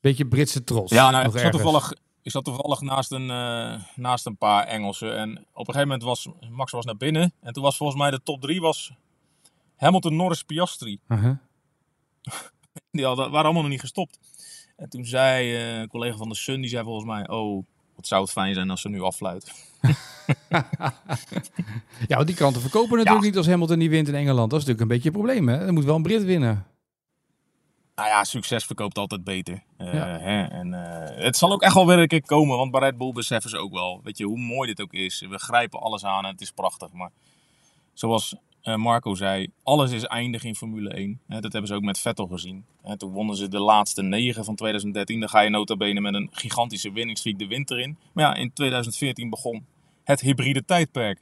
Beetje 0.00 0.26
Britse 0.26 0.64
trots. 0.64 0.92
Ja, 0.92 1.10
nou, 1.10 1.26
ik, 1.26 1.38
zat 1.38 1.52
toevallig, 1.52 1.92
ik 2.22 2.30
zat 2.30 2.44
toevallig 2.44 2.80
naast 2.80 3.12
een, 3.12 3.30
eh, 3.30 3.82
naast 3.94 4.26
een 4.26 4.36
paar 4.36 4.64
Engelsen. 4.64 5.16
En 5.16 5.30
op 5.30 5.68
een 5.68 5.74
gegeven 5.74 5.82
moment 5.82 6.02
was 6.02 6.28
Max 6.50 6.72
was 6.72 6.84
naar 6.84 6.96
binnen. 6.96 7.32
En 7.40 7.52
toen 7.52 7.62
was 7.62 7.76
volgens 7.76 7.98
mij 7.98 8.10
de 8.10 8.20
top 8.22 8.40
3 8.40 8.60
was 8.60 8.92
Hamilton, 9.76 10.16
Norris, 10.16 10.42
Piastri. 10.42 10.98
Uh-huh. 11.08 11.36
Die 12.90 13.04
hadden, 13.04 13.30
waren 13.30 13.44
allemaal 13.44 13.62
nog 13.62 13.70
niet 13.70 13.80
gestopt. 13.80 14.18
En 14.76 14.88
toen 14.88 15.04
zei 15.04 15.54
eh, 15.54 15.78
een 15.78 15.88
collega 15.88 16.16
van 16.16 16.28
de 16.28 16.34
Sun, 16.34 16.60
die 16.60 16.70
zei 16.70 16.84
volgens 16.84 17.06
mij... 17.06 17.28
Oh, 17.28 17.64
wat 17.96 18.06
zou 18.06 18.22
het 18.22 18.32
fijn 18.32 18.54
zijn 18.54 18.70
als 18.70 18.80
ze 18.80 18.88
nu 18.88 19.00
affluiten. 19.00 19.52
Ja, 22.08 22.16
want 22.16 22.26
die 22.26 22.36
kranten 22.36 22.60
verkopen 22.62 22.96
natuurlijk 22.96 23.24
niet 23.24 23.36
als 23.36 23.46
Hamilton 23.46 23.78
die 23.78 23.90
wint 23.90 24.08
in 24.08 24.14
Engeland. 24.14 24.50
Dat 24.50 24.60
is 24.60 24.66
natuurlijk 24.66 24.80
een 24.80 24.88
beetje 24.88 25.08
een 25.08 25.14
probleem, 25.24 25.48
hè? 25.48 25.66
Er 25.66 25.72
moet 25.72 25.84
wel 25.84 25.96
een 25.96 26.02
Brit 26.02 26.24
winnen. 26.24 26.66
Nou 27.94 28.08
ja, 28.08 28.24
succes 28.24 28.64
verkoopt 28.64 28.98
altijd 28.98 29.24
beter. 29.24 29.62
Eh, 29.76 29.92
Ja. 29.94 30.06
hè? 30.18 30.42
En, 30.42 30.74
eh, 30.74 31.24
het 31.24 31.36
zal 31.36 31.52
ook 31.52 31.62
echt 31.62 31.74
wel 31.74 31.86
weer 31.86 31.98
een 31.98 32.06
keer 32.06 32.22
komen, 32.26 32.56
want 32.56 32.70
bij 32.70 32.80
Red 32.80 32.98
Bull 32.98 33.12
beseffen 33.12 33.50
ze 33.50 33.58
ook 33.58 33.72
wel. 33.72 34.00
Weet 34.04 34.18
je, 34.18 34.24
hoe 34.24 34.38
mooi 34.38 34.66
dit 34.68 34.80
ook 34.80 34.92
is. 34.92 35.26
We 35.30 35.38
grijpen 35.38 35.80
alles 35.80 36.04
aan 36.04 36.24
en 36.24 36.30
het 36.30 36.40
is 36.40 36.50
prachtig. 36.52 36.92
Maar 36.92 37.10
zoals 37.92 38.34
Marco 38.74 39.14
zei, 39.14 39.48
alles 39.62 39.90
is 39.90 40.04
eindig 40.04 40.44
in 40.44 40.54
Formule 40.56 40.90
1. 40.90 41.20
Hè, 41.26 41.40
dat 41.40 41.52
hebben 41.52 41.70
ze 41.70 41.76
ook 41.76 41.82
met 41.82 41.98
Vettel 41.98 42.26
gezien. 42.26 42.64
Toen 42.96 43.12
wonnen 43.12 43.36
ze 43.36 43.48
de 43.48 43.58
laatste 43.60 44.02
negen 44.02 44.44
van 44.44 44.54
2013. 44.54 45.20
Dan 45.20 45.28
ga 45.28 45.40
je 45.40 45.50
nota 45.50 45.76
bene 45.76 46.00
met 46.00 46.14
een 46.14 46.28
gigantische 46.32 46.92
winningstreak 46.92 47.38
de 47.38 47.46
winter 47.46 47.78
in. 47.78 47.96
Maar 48.12 48.24
ja, 48.24 48.34
in 48.34 48.52
2014 48.52 49.30
begon 49.30 49.66
het 50.04 50.20
hybride 50.20 50.64
tijdperk. 50.64 51.20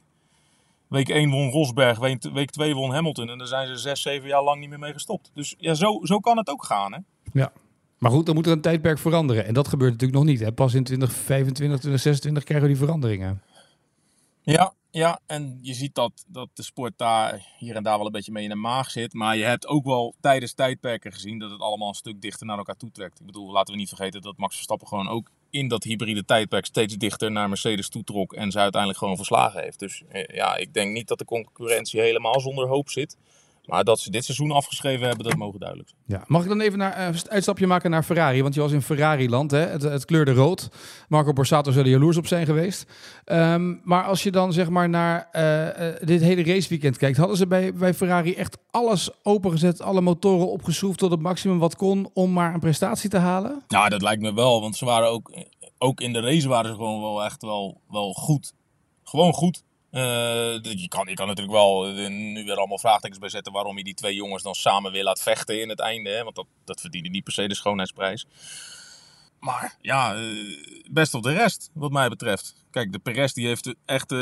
Week 0.87 1.09
1 1.09 1.29
won 1.29 1.49
Rosberg, 1.49 1.99
week- 1.99 2.29
week 2.33 2.49
2 2.49 2.75
won 2.75 2.91
Hamilton. 2.93 3.29
En 3.29 3.37
daar 3.37 3.47
zijn 3.47 3.67
ze 3.67 3.77
6, 3.77 4.01
7 4.01 4.27
jaar 4.27 4.43
lang 4.43 4.59
niet 4.59 4.69
meer 4.69 4.79
mee 4.79 4.93
gestopt. 4.93 5.31
Dus 5.33 5.55
ja, 5.57 5.73
zo, 5.73 5.99
zo 6.03 6.19
kan 6.19 6.37
het 6.37 6.49
ook 6.49 6.65
gaan. 6.65 6.93
Hè? 6.93 6.99
Ja. 7.33 7.51
Maar 7.97 8.11
goed, 8.11 8.25
dan 8.25 8.35
moet 8.35 8.45
er 8.45 8.51
een 8.51 8.61
tijdperk 8.61 8.99
veranderen. 8.99 9.45
En 9.45 9.53
dat 9.53 9.67
gebeurt 9.67 9.91
natuurlijk 9.91 10.19
nog 10.19 10.27
niet. 10.29 10.39
Hè? 10.39 10.51
Pas 10.51 10.73
in 10.73 10.83
2025, 10.83 11.79
2026 11.79 12.43
krijgen 12.43 12.67
we 12.67 12.73
die 12.73 12.83
veranderingen. 12.83 13.41
Ja, 14.41 14.73
ja, 14.95 15.19
en 15.25 15.59
je 15.61 15.73
ziet 15.73 15.95
dat, 15.95 16.25
dat 16.27 16.49
de 16.53 16.63
sport 16.63 16.93
daar 16.95 17.45
hier 17.57 17.75
en 17.75 17.83
daar 17.83 17.97
wel 17.97 18.05
een 18.05 18.11
beetje 18.11 18.31
mee 18.31 18.43
in 18.43 18.49
de 18.49 18.55
maag 18.55 18.91
zit. 18.91 19.13
Maar 19.13 19.37
je 19.37 19.43
hebt 19.43 19.67
ook 19.67 19.85
wel 19.85 20.15
tijdens 20.21 20.53
tijdperken 20.53 21.11
gezien 21.11 21.39
dat 21.39 21.51
het 21.51 21.61
allemaal 21.61 21.87
een 21.87 21.93
stuk 21.93 22.21
dichter 22.21 22.45
naar 22.45 22.57
elkaar 22.57 22.77
toe 22.77 22.91
trekt. 22.91 23.19
Ik 23.19 23.25
bedoel, 23.25 23.51
laten 23.51 23.73
we 23.73 23.79
niet 23.79 23.87
vergeten 23.87 24.21
dat 24.21 24.37
Max 24.37 24.55
Verstappen 24.55 24.87
gewoon 24.87 25.07
ook 25.07 25.31
in 25.49 25.67
dat 25.67 25.83
hybride 25.83 26.25
tijdperk 26.25 26.65
steeds 26.65 26.95
dichter 26.95 27.31
naar 27.31 27.49
Mercedes 27.49 27.89
toetrok. 27.89 28.33
En 28.33 28.51
ze 28.51 28.59
uiteindelijk 28.59 29.01
gewoon 29.01 29.15
verslagen 29.15 29.61
heeft. 29.61 29.79
Dus 29.79 30.03
eh, 30.09 30.35
ja, 30.35 30.55
ik 30.55 30.73
denk 30.73 30.91
niet 30.91 31.07
dat 31.07 31.17
de 31.17 31.25
concurrentie 31.25 32.01
helemaal 32.01 32.39
zonder 32.39 32.67
hoop 32.67 32.89
zit. 32.89 33.17
Maar 33.65 33.83
dat 33.83 33.99
ze 33.99 34.11
dit 34.11 34.25
seizoen 34.25 34.51
afgeschreven 34.51 35.07
hebben, 35.07 35.25
dat 35.25 35.35
mogen 35.35 35.59
duidelijk 35.59 35.89
zijn. 35.89 36.01
Ja. 36.05 36.23
Mag 36.27 36.41
ik 36.41 36.47
dan 36.47 36.61
even 36.61 36.77
naar, 36.77 36.93
eh, 36.93 37.05
een 37.05 37.29
uitstapje 37.29 37.67
maken 37.67 37.91
naar 37.91 38.03
Ferrari? 38.03 38.41
Want 38.41 38.53
je 38.53 38.61
was 38.61 38.71
in 38.71 38.81
Ferrari-land, 38.81 39.51
hè? 39.51 39.59
Het, 39.59 39.81
het 39.81 40.05
kleurde 40.05 40.33
rood. 40.33 40.69
Marco 41.07 41.33
Borsato 41.33 41.71
zou 41.71 41.85
er 41.85 41.91
jaloers 41.91 42.17
op 42.17 42.27
zijn 42.27 42.45
geweest. 42.45 42.85
Ehm, 43.25 43.73
maar 43.83 44.03
als 44.03 44.23
je 44.23 44.31
dan 44.31 44.53
zeg 44.53 44.69
maar 44.69 44.89
naar 44.89 45.29
eh, 45.31 45.87
eh, 45.89 45.95
dit 46.01 46.21
hele 46.21 46.43
raceweekend 46.43 46.97
kijkt... 46.97 47.17
hadden 47.17 47.37
ze 47.37 47.47
bij, 47.47 47.73
bij 47.73 47.93
Ferrari 47.93 48.33
echt 48.33 48.57
alles 48.71 49.09
opengezet... 49.23 49.81
alle 49.81 50.01
motoren 50.01 50.51
opgeschroefd 50.51 50.99
tot 50.99 51.11
het 51.11 51.21
maximum 51.21 51.59
wat 51.59 51.75
kon... 51.75 52.09
om 52.13 52.33
maar 52.33 52.53
een 52.53 52.59
prestatie 52.59 53.09
te 53.09 53.17
halen? 53.17 53.63
Ja, 53.67 53.89
dat 53.89 54.01
lijkt 54.01 54.21
me 54.21 54.33
wel. 54.33 54.61
Want 54.61 54.75
ze 54.75 54.85
waren 54.85 55.09
ook, 55.09 55.31
ook 55.77 56.01
in 56.01 56.13
de 56.13 56.19
race 56.19 56.47
waren 56.47 56.69
ze 56.69 56.75
gewoon 56.75 57.01
wel 57.01 57.23
echt 57.23 57.41
wel, 57.41 57.81
wel 57.89 58.13
goed. 58.13 58.53
Gewoon 59.03 59.33
goed. 59.33 59.63
Eh, 59.95 60.57
je, 60.61 60.87
kan, 60.87 61.07
je 61.07 61.13
kan 61.13 61.27
natuurlijk 61.27 61.55
wel 61.55 61.87
eh, 61.87 62.09
nu 62.09 62.43
weer 62.43 62.57
allemaal 62.57 62.77
vraagtekens 62.77 63.19
bij 63.19 63.29
zetten 63.29 63.53
waarom 63.53 63.77
je 63.77 63.83
die 63.83 63.93
twee 63.93 64.15
jongens 64.15 64.43
dan 64.43 64.55
samen 64.55 64.91
weer 64.91 65.03
laat 65.03 65.21
vechten 65.21 65.61
in 65.61 65.69
het 65.69 65.79
einde. 65.79 66.09
Hè? 66.09 66.23
Want 66.23 66.35
dat, 66.35 66.45
dat 66.65 66.81
verdienen 66.81 67.11
niet 67.11 67.23
per 67.23 67.33
se 67.33 67.47
de 67.47 67.55
schoonheidsprijs. 67.55 68.25
Maar 69.39 69.77
ja, 69.81 70.15
eh, 70.15 70.21
best 70.91 71.13
of 71.13 71.21
de 71.21 71.33
rest, 71.33 71.69
wat 71.73 71.91
mij 71.91 72.09
betreft. 72.09 72.65
Kijk, 72.71 72.91
de 72.91 72.99
Perez 72.99 73.33
die 73.33 73.47
heeft 73.47 73.75
echt 73.85 74.13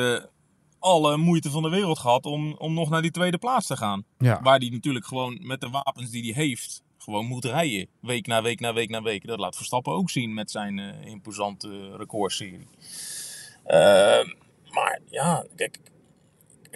alle 0.79 1.17
moeite 1.17 1.49
van 1.49 1.63
de 1.63 1.69
wereld 1.69 1.99
gehad 1.99 2.25
om, 2.25 2.53
om 2.53 2.73
nog 2.73 2.89
naar 2.89 3.01
die 3.01 3.11
tweede 3.11 3.37
plaats 3.37 3.67
te 3.67 3.77
gaan. 3.77 4.05
Ja. 4.17 4.41
Waar 4.41 4.59
hij 4.59 4.69
natuurlijk 4.69 5.05
gewoon 5.05 5.39
met 5.41 5.61
de 5.61 5.69
wapens 5.69 6.09
die 6.09 6.33
hij 6.33 6.43
heeft, 6.43 6.83
gewoon 6.97 7.25
moet 7.25 7.45
rijden. 7.45 7.87
Week 8.01 8.27
na 8.27 8.41
week 8.41 8.59
na 8.59 8.73
week 8.73 8.89
na 8.89 9.01
week. 9.01 9.27
Dat 9.27 9.39
laat 9.39 9.55
Verstappen 9.55 9.93
ook 9.93 10.09
zien 10.09 10.33
met 10.33 10.51
zijn 10.51 10.79
imposante 11.05 11.95
recordserie. 11.97 12.67
Eh, 13.63 14.19
maar 14.73 14.99
ja, 15.05 15.45
kijk, 15.55 15.79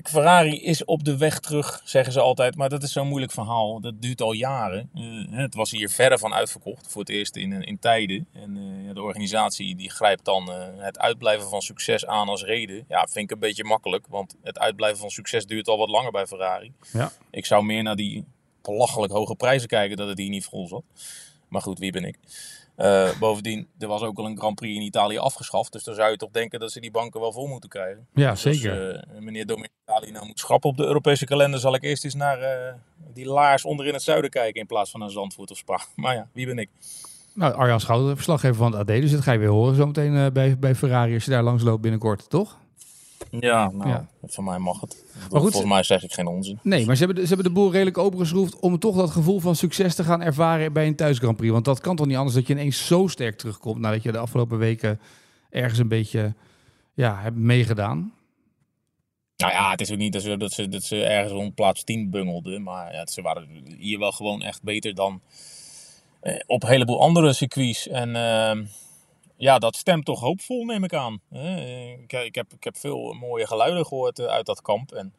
Ferrari 0.04 0.64
is 0.64 0.86
op 0.86 1.04
de 1.04 1.18
weg 1.18 1.40
terug, 1.40 1.82
zeggen 1.84 2.14
ze 2.14 2.20
altijd. 2.20 2.56
Maar 2.56 2.70
dat 2.70 2.84
is 2.84 2.92
zo'n 2.92 3.08
moeilijk 3.08 3.32
verhaal. 3.32 3.82
Dat 3.82 4.02
duurt 4.02 4.22
al 4.22 4.32
jaren. 4.32 4.90
Eh, 4.94 5.38
het 5.38 5.56
was 5.56 5.72
hier 5.72 5.90
verre 5.90 6.18
van 6.18 6.34
uitverkocht. 6.34 6.88
Voor 6.88 7.02
het 7.02 7.10
eerst 7.10 7.36
in, 7.36 7.64
in 7.64 7.80
tijden. 7.80 8.28
En 8.34 8.58
eh, 8.58 8.94
de 8.94 9.02
organisatie 9.02 9.76
die 9.76 9.90
grijpt 9.90 10.26
dan 10.26 10.52
eh, 10.52 10.68
het 10.78 11.00
uitblijven 11.00 11.50
van 11.50 11.62
succes 11.62 12.06
aan 12.06 12.30
als 12.30 12.44
reden. 12.44 12.86
Ja, 12.88 13.08
vind 13.10 13.26
ik 13.26 13.32
een 13.32 13.40
beetje 13.40 13.64
makkelijk. 13.64 14.08
Want 14.08 14.36
het 14.44 14.60
uitblijven 14.60 15.00
van 15.00 15.10
succes 15.10 15.46
duurt 15.46 15.68
al 15.68 15.78
wat 15.78 15.90
langer 15.90 16.12
bij 16.12 16.28
Ferrari. 16.28 16.74
Ja. 16.92 17.12
Ik 17.32 17.46
zou 17.46 17.64
meer 17.64 17.84
naar 17.84 17.96
die 17.96 18.26
belachelijk 18.62 19.14
hoge 19.14 19.36
prijzen 19.36 19.68
kijken 19.68 19.98
dat 19.98 20.08
het 20.08 20.18
hier 20.18 20.30
niet 20.30 20.46
vol 20.46 20.68
zat. 20.68 20.84
Maar 21.48 21.62
goed, 21.62 21.80
wie 21.80 21.92
ben 21.92 22.06
ik? 22.06 22.18
Eh, 22.78 23.20
bovendien, 23.20 23.68
er 23.80 23.88
was 23.88 24.02
ook 24.02 24.18
al 24.18 24.26
een 24.26 24.38
Grand 24.38 24.56
Prix 24.56 24.76
in 24.76 24.82
Italië 24.82 25.18
afgeschaft. 25.18 25.72
Dus 25.72 25.84
dan 25.84 25.96
zou 25.96 26.12
je 26.12 26.18
toch 26.18 26.30
denken 26.32 26.60
dat 26.60 26.72
ze 26.72 26.80
die 26.80 26.92
banken 26.92 27.20
wel 27.20 27.32
vol 27.32 27.48
moeten 27.48 27.70
krijgen. 27.70 28.08
Ja, 28.14 28.30
Dus 28.32 28.46
als, 28.46 28.56
zeker. 28.58 28.96
eh, 28.96 29.20
meneer 29.20 29.46
Dominicali 29.46 30.12
nou 30.12 30.26
moet 30.26 30.40
schrappen 30.40 30.70
op 30.70 30.78
de 30.78 30.84
Europese 30.84 31.26
kalender, 31.26 31.60
zal 31.60 31.74
ik 31.76 31.84
eerst 31.84 32.04
eens 32.04 32.14
naar 32.16 32.42
eh, 32.42 32.74
die 33.14 33.26
laars 33.26 33.66
onder 33.66 33.86
in 33.88 33.94
het 33.94 34.04
zuiden 34.04 34.30
kijken 34.30 34.62
in 34.62 34.68
plaats 34.68 34.92
van 34.92 35.00
naar 35.00 35.10
Zandvoort 35.10 35.52
of 35.52 35.58
Spa. 35.58 35.80
Maar 35.96 36.16
ja, 36.16 36.28
wie 36.34 36.46
ben 36.46 36.58
ik? 36.58 36.70
Nou, 37.34 37.54
Arjan 37.54 37.80
Schouten, 37.80 38.16
verslaggever 38.16 38.56
van 38.56 38.72
het 38.72 38.82
AD. 38.82 38.88
Dus 39.02 39.12
dat 39.12 39.22
ga 39.22 39.32
je 39.32 39.40
weer 39.40 39.50
horen 39.50 39.76
zometeen 39.76 40.34
bij, 40.34 40.58
bij 40.60 40.76
Ferrari... 40.76 41.14
als 41.14 41.26
je 41.26 41.32
daar 41.32 41.44
langs 41.44 41.64
loopt 41.64 41.82
binnenkort, 41.82 42.30
toch? 42.30 42.58
Ja, 43.30 43.72
nou, 43.74 43.90
Ja. 43.90 44.08
van 44.24 44.44
mij 44.44 44.58
mag 44.58 44.82
het. 44.82 45.04
goed, 45.30 45.42
Volgens 45.42 45.64
mij 45.64 45.84
zeg 45.84 46.04
ik 46.04 46.14
geen 46.14 46.28
onzin. 46.28 46.60
Nee, 46.64 46.86
maar 46.86 46.96
ze 46.96 47.06
hebben, 47.06 47.22
de, 47.22 47.28
ze 47.28 47.34
hebben 47.34 47.54
de 47.54 47.60
boel 47.60 47.72
redelijk 47.72 47.98
opengeschroefd 47.98 48.60
om 48.60 48.80
toch 48.80 48.96
dat 48.96 49.10
gevoel 49.10 49.40
van 49.40 49.56
succes 49.56 49.96
te 49.96 50.04
gaan 50.04 50.22
ervaren 50.22 50.74
bij 50.74 50.88
een 50.88 50.96
thuis 50.96 51.18
Grand 51.18 51.38
Prix. 51.38 51.52
Want 51.52 51.66
dat 51.66 51.80
kan 51.80 51.96
toch 51.96 52.06
niet 52.06 52.18
anders 52.18 52.36
dat 52.36 52.48
je 52.48 52.54
ineens 52.54 52.86
zo 52.88 53.08
sterk 53.08 53.38
terugkomt 53.38 53.80
nadat 53.80 54.04
je 54.04 54.12
de 54.12 54.18
afgelopen 54.18 54.58
weken 54.58 55.00
ergens 55.50 55.80
een 55.80 55.88
beetje 55.88 56.34
ja, 56.94 57.20
hebt 57.22 57.36
meegedaan. 57.38 58.14
Nou 59.38 59.52
ja, 59.52 59.72
het 59.72 59.82
is 59.82 59.92
ook 59.92 59.98
niet 59.98 60.14
dat 60.14 60.22
ze, 60.22 60.38
dat 60.38 60.52
ze, 60.52 60.70
dat 60.70 60.84
ze 60.84 61.04
ergens 61.04 61.34
rond 61.34 61.56
plaats 61.56 61.84
10 61.84 62.10
bungelden. 62.10 62.64
Maar 62.64 62.94
ja, 62.94 63.08
ze 63.08 63.22
waren 63.22 63.48
hier 63.78 64.00
wel 64.00 64.12
gewoon 64.12 64.42
echt 64.42 64.64
beter 64.64 64.96
dan 64.96 65.22
eh, 66.20 66.40
op 66.46 66.64
een 66.64 66.70
heleboel 66.70 67.02
andere 67.02 67.34
circuits. 67.34 67.88
En 67.88 68.16
ehm, 68.16 68.64
ja, 69.38 69.60
dat 69.60 69.76
stemt 69.76 70.06
toch 70.06 70.20
hoopvol, 70.20 70.66
neem 70.66 70.84
ik 70.84 70.94
aan. 70.94 71.22
Ik, 72.02 72.14
ik, 72.14 72.36
heb, 72.36 72.54
ik 72.54 72.64
heb 72.64 72.78
veel 72.78 73.14
mooie 73.14 73.48
geluiden 73.48 73.86
gehoord 73.86 74.20
eh, 74.20 74.26
uit 74.26 74.46
dat 74.46 74.62
kamp. 74.62 74.92
En 74.92 75.14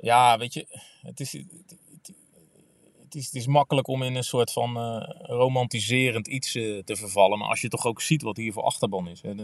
ja, 0.00 0.38
weet 0.38 0.54
je, 0.54 0.66
het 1.02 1.20
is, 1.20 1.32
het, 3.02 3.14
is, 3.14 3.26
het 3.26 3.34
is 3.34 3.46
makkelijk 3.46 3.88
om 3.88 4.02
in 4.02 4.14
een 4.14 4.24
soort 4.24 4.52
van 4.52 4.76
eh, 4.76 5.08
romantiserend 5.22 6.26
iets 6.26 6.54
eh, 6.54 6.78
te 6.84 6.96
vervallen. 6.96 7.38
Maar 7.38 7.48
als 7.48 7.60
je 7.60 7.68
toch 7.68 7.86
ook 7.86 8.00
ziet 8.00 8.22
wat 8.22 8.36
hier 8.36 8.52
voor 8.52 8.62
achterban 8.62 9.08
is. 9.08 9.22
Hè, 9.22 9.34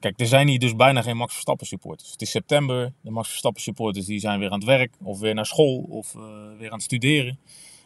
Kijk, 0.00 0.20
er 0.20 0.26
zijn 0.26 0.48
hier 0.48 0.58
dus 0.58 0.76
bijna 0.76 1.02
geen 1.02 1.16
Max 1.16 1.32
Verstappen 1.32 1.66
supporters. 1.66 2.10
Het 2.10 2.22
is 2.22 2.30
september. 2.30 2.92
De 3.00 3.10
Max 3.10 3.28
Verstappen 3.28 3.62
supporters 3.62 4.06
die 4.06 4.20
zijn 4.20 4.38
weer 4.38 4.50
aan 4.50 4.58
het 4.58 4.68
werk 4.68 4.94
of 5.02 5.18
weer 5.18 5.34
naar 5.34 5.46
school 5.46 5.86
of 5.88 6.12
weer 6.58 6.70
aan 6.70 6.76
het 6.76 6.82
studeren. 6.82 7.38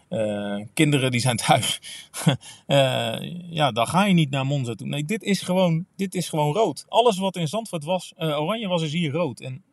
Eh, 0.08 0.56
kinderen 0.74 1.10
die 1.10 1.20
zijn 1.20 1.36
thuis. 1.36 1.78
Eh, 2.66 3.16
ja, 3.50 3.72
dan 3.72 3.86
ga 3.86 4.04
je 4.04 4.14
niet 4.14 4.30
naar 4.30 4.46
Monza 4.46 4.74
toe. 4.74 4.86
Nee, 4.86 5.04
dit 5.04 5.22
is 5.22 5.40
gewoon, 5.40 5.86
dit 5.96 6.14
is 6.14 6.28
gewoon 6.28 6.54
rood. 6.54 6.84
Alles 6.88 7.18
wat 7.18 7.36
in 7.36 7.48
Zandvoort 7.48 7.84
was, 7.84 8.12
eh, 8.16 8.40
oranje 8.40 8.68
was, 8.68 8.82
is 8.82 8.92
hier 8.92 9.12
rood. 9.12 9.40
En 9.40 9.64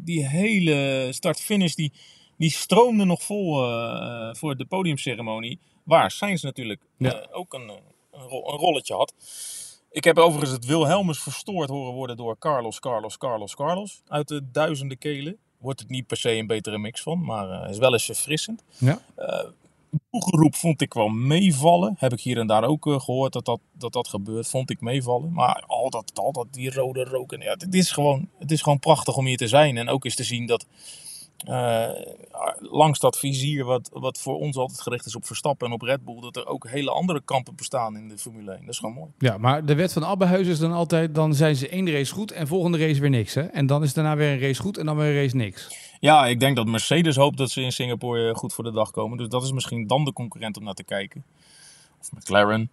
die 0.00 0.26
hele 0.28 1.08
start-finish, 1.10 1.74
die, 1.74 1.92
die 2.36 2.50
stroomde 2.50 3.04
nog 3.04 3.22
vol 3.22 3.54
voor 4.34 4.56
de 4.56 4.64
podiumceremonie. 4.68 5.58
Waar 5.84 6.10
Sainz 6.10 6.42
natuurlijk 6.42 6.80
Ja. 6.98 7.26
ook 7.32 7.52
een, 7.54 7.68
een, 8.12 8.20
ro- 8.28 8.52
een 8.52 8.58
rolletje 8.58 8.94
had. 8.94 9.14
Ik 9.90 10.04
heb 10.04 10.18
overigens 10.18 10.50
het 10.52 10.64
Wilhelmus 10.66 11.18
verstoord 11.18 11.68
horen 11.68 11.92
worden 11.94 12.16
door 12.16 12.38
Carlos, 12.38 12.78
Carlos, 12.80 13.16
Carlos, 13.18 13.54
Carlos. 13.54 14.02
Uit 14.06 14.28
de 14.28 14.50
duizenden 14.50 14.98
kelen. 14.98 15.36
Wordt 15.58 15.80
het 15.80 15.88
niet 15.88 16.06
per 16.06 16.16
se 16.16 16.30
een 16.30 16.46
betere 16.46 16.78
mix 16.78 17.02
van, 17.02 17.24
maar 17.24 17.50
eh, 17.50 17.70
is 17.70 17.78
wel 17.78 17.92
eens 17.92 18.04
verfrissend. 18.04 18.62
Ja. 18.78 19.00
Boegeroep 20.10 20.54
vond 20.54 20.80
ik 20.80 20.94
wel 20.94 21.08
meevallen. 21.08 21.94
Heb 21.98 22.12
ik 22.12 22.20
hier 22.20 22.38
en 22.38 22.46
daar 22.46 22.64
ook 22.64 22.86
eh, 22.86 23.00
gehoord 23.00 23.32
dat 23.32 23.44
dat, 23.44 23.60
dat 23.72 23.92
dat 23.92 24.08
gebeurt. 24.08 24.48
Vond 24.48 24.70
ik 24.70 24.80
meevallen. 24.80 25.32
Maar 25.32 25.64
al 25.66 25.90
dat, 25.90 26.12
al 26.14 26.32
dat 26.32 26.46
die 26.50 26.70
rode 26.70 27.04
rook. 27.04 27.32
En, 27.32 27.40
ja, 27.40 27.54
het, 27.58 27.74
is 27.74 27.90
gewoon, 27.90 28.28
het 28.38 28.50
is 28.50 28.62
gewoon 28.62 28.78
prachtig 28.78 29.16
om 29.16 29.26
hier 29.26 29.36
te 29.36 29.48
zijn. 29.48 29.76
En 29.76 29.88
ook 29.88 30.04
eens 30.04 30.14
te 30.14 30.24
zien 30.24 30.46
dat 30.46 30.66
eh, 31.36 31.88
langs 32.58 32.98
dat 32.98 33.18
vizier 33.18 33.64
wat, 33.64 33.90
wat 33.92 34.18
voor 34.18 34.38
ons 34.38 34.56
altijd 34.56 34.80
gericht 34.80 35.06
is 35.06 35.16
op 35.16 35.26
Verstappen 35.26 35.66
en 35.66 35.72
op 35.72 35.82
Red 35.82 36.04
Bull. 36.04 36.20
Dat 36.20 36.36
er 36.36 36.46
ook 36.46 36.68
hele 36.68 36.90
andere 36.90 37.22
kampen 37.24 37.54
bestaan 37.56 37.96
in 37.96 38.08
de 38.08 38.18
Formule 38.18 38.50
1. 38.50 38.60
Dat 38.60 38.68
is 38.68 38.78
gewoon 38.78 38.94
mooi. 38.94 39.10
Ja, 39.18 39.38
maar 39.38 39.64
de 39.64 39.74
wet 39.74 39.92
van 39.92 40.04
Abbehuis 40.04 40.46
is 40.46 40.58
dan 40.58 40.72
altijd, 40.72 41.14
dan 41.14 41.34
zijn 41.34 41.56
ze 41.56 41.68
één 41.68 41.90
race 41.90 42.12
goed 42.12 42.30
en 42.30 42.46
volgende 42.46 42.78
race 42.78 43.00
weer 43.00 43.10
niks. 43.10 43.34
Hè? 43.34 43.42
En 43.42 43.66
dan 43.66 43.82
is 43.82 43.94
daarna 43.94 44.16
weer 44.16 44.32
een 44.32 44.40
race 44.40 44.60
goed 44.60 44.78
en 44.78 44.86
dan 44.86 44.96
weer 44.96 45.06
een 45.06 45.22
race 45.22 45.36
niks. 45.36 45.68
Ja, 46.00 46.26
ik 46.26 46.40
denk 46.40 46.56
dat 46.56 46.66
Mercedes 46.66 47.16
hoopt 47.16 47.36
dat 47.36 47.50
ze 47.50 47.60
in 47.60 47.72
Singapore 47.72 48.28
eh, 48.28 48.34
goed 48.34 48.52
voor 48.52 48.64
de 48.64 48.72
dag 48.72 48.90
komen. 48.90 49.18
Dus 49.18 49.28
dat 49.28 49.42
is 49.42 49.52
misschien 49.52 49.86
dan 49.86 50.04
de 50.04 50.12
concurrent 50.12 50.56
om 50.56 50.64
naar 50.64 50.74
te 50.74 50.84
kijken. 50.84 51.24
Of 52.00 52.12
McLaren. 52.12 52.70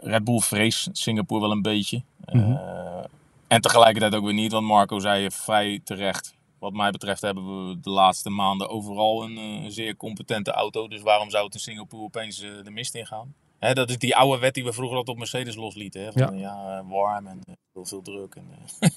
Red 0.00 0.24
Bull 0.24 0.38
vreest 0.38 0.88
Singapore 0.92 1.40
wel 1.40 1.50
een 1.50 1.62
beetje. 1.62 2.02
Mhm. 2.24 2.52
Eh, 2.52 3.04
en 3.46 3.60
tegelijkertijd 3.60 4.14
ook 4.14 4.24
weer 4.24 4.34
niet, 4.34 4.52
want 4.52 4.66
Marco 4.66 4.98
zei 4.98 5.30
vrij 5.30 5.80
terecht. 5.84 6.34
Wat 6.62 6.72
mij 6.72 6.90
betreft 6.90 7.20
hebben 7.20 7.68
we 7.68 7.80
de 7.80 7.90
laatste 7.90 8.30
maanden 8.30 8.68
overal 8.68 9.24
een, 9.24 9.36
eh, 9.38 9.70
zeer 9.70 9.96
competente 9.96 10.50
auto. 10.50 10.88
Dus 10.88 11.00
waarom 11.02 11.30
zou 11.30 11.44
het 11.44 11.54
in 11.54 11.60
Singapore 11.60 12.02
opeens 12.02 12.40
eh, 12.40 12.50
de 12.62 12.70
mist 12.70 12.94
ingaan? 12.94 13.34
Hè, 13.58 13.72
dat 13.74 13.90
is 13.90 13.98
die 13.98 14.16
oude 14.16 14.38
wet 14.40 14.54
die 14.54 14.64
we 14.64 14.72
vroeger 14.72 14.96
altijd 14.96 15.16
op 15.16 15.22
Mercedes 15.22 15.54
loslieten. 15.54 16.02
Hè? 16.02 16.12
Van, 16.12 16.38
ja. 16.38 16.78
eh, 16.78 16.90
warm 16.90 17.26
en 17.26 17.40
heel 17.72 17.84
veel 17.84 18.02
druk 18.02 18.34
en 18.34 18.46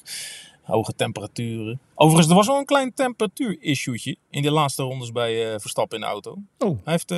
hoge 0.73 0.95
temperaturen. 0.95 1.79
Overigens, 1.95 2.29
er 2.29 2.35
was 2.35 2.47
wel 2.47 2.57
een 2.57 2.65
klein 2.65 2.93
temperatuur-issue'tje 2.93 4.17
in 4.29 4.41
de 4.41 4.51
laatste 4.51 4.83
rondes 4.83 5.11
bij 5.11 5.59
Verstappen 5.59 5.97
in 5.97 6.03
de 6.03 6.09
auto. 6.09 6.37
Oh, 6.59 6.79
Hij 6.83 6.93
heeft 6.93 7.11
eh, 7.11 7.17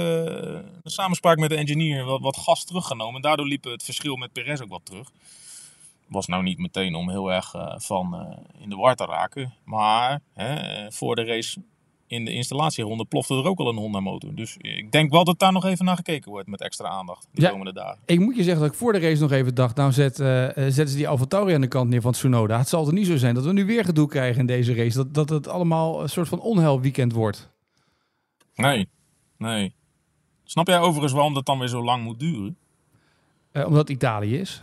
een 0.83 0.91
samenspraak 0.91 1.37
met 1.37 1.49
de 1.49 1.55
engineer 1.55 2.03
wat, 2.05 2.21
wat 2.21 2.37
gas 2.37 2.65
teruggenomen. 2.65 3.21
Daardoor 3.21 3.47
liep 3.47 3.63
het 3.63 3.83
verschil 3.83 4.15
met 4.15 4.31
Perez 4.31 4.61
ook 4.61 4.69
wat 4.69 4.85
terug. 4.85 5.11
Was 6.07 6.27
nou 6.27 6.43
niet 6.43 6.57
meteen 6.57 6.95
om 6.95 7.09
heel 7.09 7.31
erg 7.31 7.53
eh, 7.53 7.73
van 7.77 8.15
eh, 8.15 8.61
in 8.61 8.69
de 8.69 8.75
war 8.75 8.95
te 8.95 9.05
raken. 9.05 9.53
Maar 9.65 10.19
hè, 10.33 10.91
voor 10.91 11.15
de 11.15 11.23
race 11.25 11.61
in 12.07 12.25
de 12.25 12.31
installatieronde 12.31 13.05
plofte 13.05 13.33
er 13.33 13.45
ook 13.45 13.59
al 13.59 13.67
een 13.69 13.75
Honda 13.77 13.99
motor. 13.99 14.35
Dus 14.35 14.57
ik 14.57 14.91
denk 14.91 15.11
wel 15.11 15.23
dat 15.23 15.39
daar 15.39 15.51
nog 15.51 15.65
even 15.65 15.85
naar 15.85 15.95
gekeken 15.95 16.31
wordt 16.31 16.47
met 16.47 16.61
extra 16.61 16.87
aandacht 16.87 17.27
de 17.31 17.41
Ja. 17.41 17.49
komende 17.49 17.73
dagen. 17.73 17.99
ik 18.05 18.19
moet 18.19 18.35
je 18.35 18.43
zeggen 18.43 18.61
dat 18.61 18.71
ik 18.71 18.77
voor 18.77 18.93
de 18.93 18.99
race 18.99 19.21
nog 19.21 19.31
even 19.31 19.55
dacht... 19.55 19.75
nou 19.75 19.91
zet, 19.91 20.19
eh, 20.19 20.27
zetten 20.55 20.87
ze 20.89 20.95
die 20.95 21.07
AlphaTauri 21.07 21.53
aan 21.53 21.61
de 21.61 21.67
kant 21.67 21.89
neer 21.89 22.01
van 22.01 22.11
Tsunoda. 22.11 22.57
Het 22.57 22.67
zal 22.69 22.87
er 22.87 22.93
niet 22.93 23.07
zo 23.07 23.17
zijn 23.17 23.35
dat 23.35 23.43
we 23.45 23.53
nu 23.53 23.65
weer 23.65 23.85
gedoe 23.85 24.07
krijgen 24.07 24.39
in 24.39 24.45
deze 24.45 24.73
race. 24.73 24.97
Dat, 24.97 25.13
dat 25.13 25.29
het 25.29 25.47
allemaal 25.47 26.01
een 26.01 26.09
soort 26.09 26.27
van 26.27 26.39
onheilweekend 26.39 27.13
wordt. 27.13 27.49
Nee, 28.55 28.87
nee. 29.37 29.73
Snap 30.43 30.67
jij 30.67 30.79
overigens 30.79 31.13
waarom 31.13 31.33
dat 31.33 31.45
dan 31.45 31.59
weer 31.59 31.67
zo 31.67 31.83
lang 31.83 32.03
moet 32.03 32.19
duren? 32.19 32.57
Omdat 33.65 33.89
Italië 33.89 34.37
is. 34.39 34.61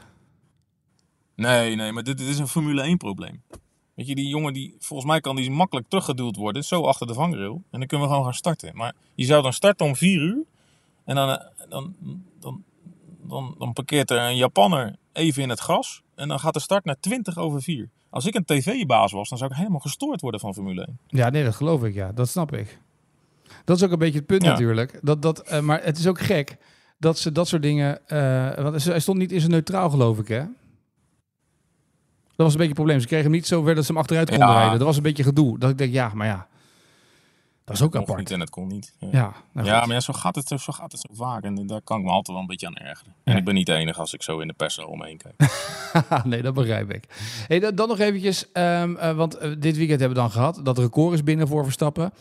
Nee, 1.37 1.77
nee, 1.77 1.93
maar 1.93 2.03
dit, 2.03 2.19
dit 2.19 2.27
is 2.27 2.39
een 2.39 2.49
Formule 2.49 2.83
1 2.83 2.97
probleem. 2.97 3.43
Weet 3.95 4.07
je, 4.07 4.15
die 4.15 4.29
jongen 4.29 4.53
die, 4.53 4.77
volgens 4.79 5.09
mij 5.11 5.21
kan 5.21 5.37
die 5.37 5.51
makkelijk 5.51 5.89
teruggeduwd 5.89 6.37
worden, 6.37 6.65
zo 6.65 6.83
achter 6.83 7.07
de 7.07 7.15
vangrail. 7.15 7.63
En 7.71 7.79
dan 7.79 7.87
kunnen 7.89 8.07
we 8.07 8.13
gewoon 8.13 8.27
gaan 8.27 8.35
starten. 8.39 8.77
Maar 8.77 8.95
je 9.15 9.25
zou 9.25 9.43
dan 9.43 9.53
starten 9.53 9.87
om 9.87 9.97
4 9.97 10.21
uur. 10.21 10.43
En 11.05 11.15
dan, 11.15 11.29
eh, 11.31 11.45
dan, 11.69 11.95
dan, 12.41 12.63
dan, 13.23 13.55
dan 13.59 13.73
parkeert 13.73 14.11
er 14.11 14.19
een 14.19 14.37
Japanner 14.37 14.97
even 15.13 15.43
in 15.43 15.49
het 15.49 15.61
gras. 15.61 16.03
En 16.15 16.29
dan 16.29 16.41
gaat 16.41 16.55
de 16.55 16.61
start 16.61 16.85
naar 16.85 17.01
20 17.01 17.39
over 17.39 17.63
4. 17.63 17.89
Als 18.11 18.27
ik 18.27 18.35
een 18.35 18.45
tv-baas 18.45 19.13
was, 19.13 19.29
dan 19.29 19.39
zou 19.39 19.51
ik 19.51 19.57
helemaal 19.57 19.79
gestoord 19.81 20.21
worden 20.21 20.41
van 20.41 20.55
Formule 20.55 20.85
1. 20.85 20.99
Ja, 21.07 21.31
nee, 21.31 21.45
dat 21.45 21.55
geloof 21.55 21.83
ik, 21.85 21.95
ja. 21.95 22.13
Dat 22.13 22.29
snap 22.29 22.53
ik. 22.53 22.81
Dat 23.65 23.77
is 23.77 23.83
ook 23.83 23.91
een 23.93 23.99
beetje 23.99 24.19
het 24.19 24.27
punt 24.27 24.43
Ja. 24.43 24.51
natuurlijk. 24.51 24.99
Dat, 25.03 25.23
dat, 25.23 25.41
eh, 25.41 25.61
maar 25.61 25.83
het 25.83 25.99
is 25.99 26.07
ook 26.07 26.21
gek 26.21 26.57
dat 26.99 27.19
ze 27.19 27.33
dat 27.33 27.49
soort 27.49 27.63
dingen... 27.63 28.09
eh, 28.09 28.63
want 28.63 28.85
hij 28.85 29.01
stond 29.01 29.19
niet 29.19 29.33
in 29.33 29.41
zijn 29.41 29.53
neutraal, 29.53 29.91
geloof 29.91 30.19
ik, 30.19 30.29
hè? 30.29 30.45
Dat 32.37 32.47
was 32.47 32.53
een 32.53 32.53
beetje 32.53 32.65
het 32.65 32.75
probleem. 32.75 33.01
Ze 33.01 33.07
kregen 33.07 33.25
hem 33.25 33.35
niet 33.35 33.47
zo 33.47 33.63
ver 33.63 33.75
dat 33.75 33.85
ze 33.85 33.93
hem 33.93 34.01
achteruit 34.01 34.31
konden 34.31 34.49
Ja. 34.49 34.55
rijden. 34.59 34.79
Dat 34.79 34.87
was 34.87 34.97
een 34.97 35.03
beetje 35.03 35.23
gedoe. 35.23 35.59
Dat 35.59 35.71
ik 35.71 35.79
denk, 35.79 35.93
ja, 35.93 36.11
maar 36.15 36.27
ja. 36.27 36.47
Dat 37.65 37.77
is 37.77 37.83
ook 37.83 37.97
apart. 37.97 38.19
niet 38.19 38.31
en 38.31 38.41
het 38.41 38.51
kon 38.51 38.67
niet. 38.67 38.93
Ja. 38.99 39.09
Ja, 39.13 39.33
nou 39.53 39.67
ja, 39.67 39.85
maar 39.87 39.95
ja, 39.95 40.01
zo, 40.01 40.13
gaat 40.13 40.35
het, 40.35 40.49
zo 40.49 40.57
gaat 40.73 40.93
het 40.93 41.01
zo 41.01 41.15
vaak. 41.15 41.43
En 41.45 41.67
daar 41.67 41.81
kan 41.83 41.99
ik 41.99 42.05
me 42.05 42.11
altijd 42.11 42.27
wel 42.29 42.39
een 42.39 42.47
beetje 42.47 42.67
aan 42.67 42.77
ergeren. 42.77 43.15
En 43.25 43.33
Ja. 43.33 43.39
ik 43.39 43.45
ben 43.45 43.55
niet 43.55 43.67
de 43.67 43.75
enige 43.75 44.01
als 44.01 44.15
ik 44.15 44.23
zo 44.23 44.39
in 44.39 44.47
de 44.47 44.53
pers 44.53 44.79
omheen 44.79 45.17
kijk. 45.19 45.53
nee, 46.25 46.43
dat 46.43 46.55
begrijp 46.55 46.91
ik. 46.93 47.05
Hey, 47.47 47.59
dan, 47.61 47.75
dan 47.75 47.89
nog 47.89 47.99
eventjes, 47.99 48.53
ehm, 48.53 48.97
eh, 48.97 49.13
want 49.17 49.35
eh, 49.37 49.51
dit 49.59 49.77
weekend 49.77 50.01
hebben 50.01 50.17
we 50.19 50.23
dan 50.23 50.31
gehad. 50.33 50.61
Dat 50.63 50.79
record 50.79 51.15
is 51.15 51.23
binnen 51.23 51.49
voor 51.49 51.65
Verstappen. 51.65 52.13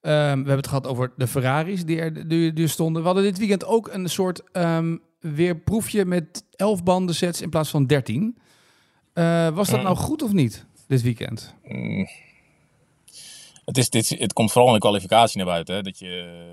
Ehm, 0.00 0.14
we 0.14 0.18
hebben 0.32 0.56
het 0.56 0.66
gehad 0.68 0.86
over 0.86 1.12
de 1.16 1.26
Ferraris 1.26 1.84
die 1.84 2.00
er, 2.00 2.28
die, 2.28 2.52
die 2.52 2.66
stonden. 2.68 3.00
We 3.02 3.06
hadden 3.08 3.24
dit 3.24 3.38
weekend 3.38 3.64
ook 3.64 3.88
een 3.92 4.08
soort 4.08 4.42
ehm, 4.52 4.96
weer 5.20 5.56
proefje 5.56 6.04
met 6.04 6.44
11 6.56 6.82
banden 6.82 7.14
sets 7.14 7.40
in 7.40 7.50
plaats 7.50 7.70
van 7.70 7.86
13. 7.86 8.38
Eh, 9.16 9.48
was 9.48 9.68
dat 9.68 9.78
Mm. 9.78 9.84
nou 9.84 9.96
goed 9.96 10.22
of 10.22 10.32
niet, 10.32 10.66
dit 10.88 11.02
weekend? 11.02 11.54
Mm. 11.64 12.08
Het, 13.64 13.78
is, 13.78 13.90
dit, 13.90 14.08
het 14.08 14.32
komt 14.32 14.50
vooral 14.52 14.68
in 14.68 14.74
de 14.74 14.80
kwalificatie 14.80 15.36
naar 15.36 15.46
buiten. 15.46 15.74
Hè? 15.74 15.82
Dat 15.82 15.98
je 15.98 16.44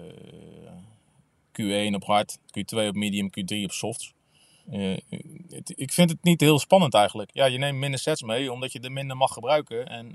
eh, 1.56 1.90
Q1 1.92 1.96
op 1.96 2.04
hard, 2.06 2.38
Q2 2.38 2.88
op 2.88 2.96
medium, 2.96 3.30
Q3 3.30 3.64
op 3.64 3.72
softs. 3.72 4.14
Eh, 4.72 4.98
het- 5.50 5.74
ik 5.76 5.92
vind 5.94 6.10
het 6.10 6.24
niet 6.24 6.42
heel 6.42 6.60
spannend 6.60 6.94
eigenlijk. 6.94 7.30
Ja, 7.34 7.46
je 7.46 7.58
neemt 7.58 7.78
minder 7.78 8.00
sets 8.00 8.22
mee 8.24 8.52
omdat 8.52 8.72
je 8.72 8.80
er 8.80 8.92
minder 8.92 9.18
mag 9.18 9.34
gebruiken. 9.34 9.88
En, 9.88 10.12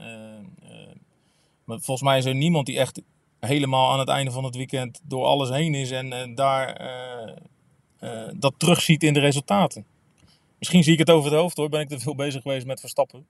maar 1.64 1.78
volgens 1.80 2.02
mij 2.08 2.18
is 2.18 2.24
er 2.24 2.34
niemand 2.34 2.66
die 2.66 2.78
echt 2.78 3.00
helemaal 3.40 3.92
aan 3.92 3.98
het 3.98 4.08
einde 4.08 4.30
van 4.30 4.44
het 4.44 4.56
weekend 4.56 5.00
door 5.04 5.24
alles 5.24 5.48
heen 5.50 5.74
is 5.74 5.90
en 5.90 6.34
daar 6.34 6.80
dat 8.36 8.54
terugziet 8.56 9.02
in 9.02 9.12
de 9.14 9.20
resultaten. 9.20 9.84
Misschien 10.58 10.82
zie 10.82 10.92
ik 10.92 10.98
het 10.98 11.10
over 11.10 11.30
het 11.30 11.40
hoofd 11.40 11.56
hoor, 11.56 11.68
ben 11.68 11.80
ik 11.80 11.88
te 11.88 11.98
veel 11.98 12.14
bezig 12.14 12.42
geweest 12.42 12.66
met 12.66 12.80
Verstappen. 12.80 13.26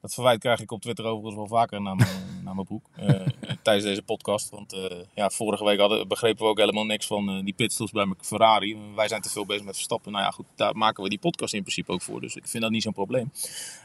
Dat 0.00 0.14
verwijt 0.14 0.40
krijg 0.40 0.60
ik 0.60 0.70
op 0.70 0.80
Twitter 0.80 1.04
overigens 1.04 1.34
wel 1.34 1.46
vaker 1.58 1.80
naar 1.82 1.96
mijn, 1.96 2.10
naar 2.44 2.54
mijn 2.54 2.66
broek. 2.66 2.86
eh, 2.96 3.20
tijdens 3.62 3.86
deze 3.86 4.02
podcast. 4.02 4.50
Want 4.50 4.72
eh, 4.72 4.98
ja, 5.14 5.30
vorige 5.30 5.64
week 5.64 5.78
hadden, 5.80 6.08
begrepen 6.08 6.44
we 6.44 6.50
ook 6.50 6.58
helemaal 6.58 6.84
niks 6.84 7.06
van 7.06 7.28
eh, 7.28 7.44
die 7.44 7.54
pitstops 7.54 7.90
bij 7.90 8.04
mijn 8.06 8.18
Ferrari. 8.20 8.76
Wij 8.94 9.08
zijn 9.08 9.20
te 9.20 9.30
veel 9.30 9.46
bezig 9.46 9.64
met 9.64 9.74
Verstappen. 9.74 10.12
Nou 10.12 10.24
ja, 10.24 10.30
goed, 10.30 10.46
daar 10.56 10.76
maken 10.76 11.02
we 11.02 11.08
die 11.08 11.18
podcast 11.18 11.54
in 11.54 11.62
principe 11.62 11.92
ook 11.92 12.02
voor. 12.02 12.20
Dus 12.20 12.36
ik 12.36 12.48
vind 12.48 12.62
dat 12.62 12.72
niet 12.72 12.82
zo'n 12.82 12.92
probleem. 12.92 13.32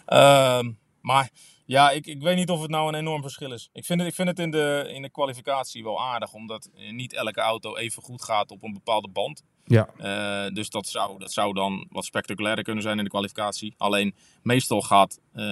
Ehm, 0.05 0.71
maar 1.01 1.29
ja, 1.65 1.91
ik, 1.91 2.07
ik 2.07 2.21
weet 2.21 2.35
niet 2.35 2.49
of 2.49 2.61
het 2.61 2.69
nou 2.69 2.87
een 2.87 2.95
enorm 2.95 3.21
verschil 3.21 3.51
is. 3.51 3.69
Ik 3.73 3.85
vind 3.85 3.99
het, 3.99 4.09
ik 4.09 4.15
vind 4.15 4.27
het 4.27 4.39
in, 4.39 4.51
de, 4.51 4.89
in 4.93 5.01
de 5.01 5.09
kwalificatie 5.09 5.83
wel 5.83 6.01
aardig. 6.01 6.33
Omdat 6.33 6.69
eh, 6.75 6.91
niet 6.91 7.13
elke 7.13 7.41
auto 7.41 7.75
even 7.75 8.03
goed 8.03 8.23
gaat 8.23 8.51
op 8.51 8.63
een 8.63 8.73
bepaalde 8.73 9.07
band. 9.07 9.43
Ja. 9.65 9.89
Eh, 9.97 10.53
dus 10.53 10.69
dat 10.69 10.87
zou, 10.87 11.19
dat 11.19 11.31
zou 11.31 11.53
dan 11.53 11.87
wat 11.89 12.05
spectaculairder 12.05 12.63
kunnen 12.63 12.83
zijn 12.83 12.97
in 12.97 13.03
de 13.03 13.09
kwalificatie. 13.09 13.73
Alleen 13.77 14.15
meestal 14.41 14.81
gaat 14.81 15.19
eh, 15.33 15.43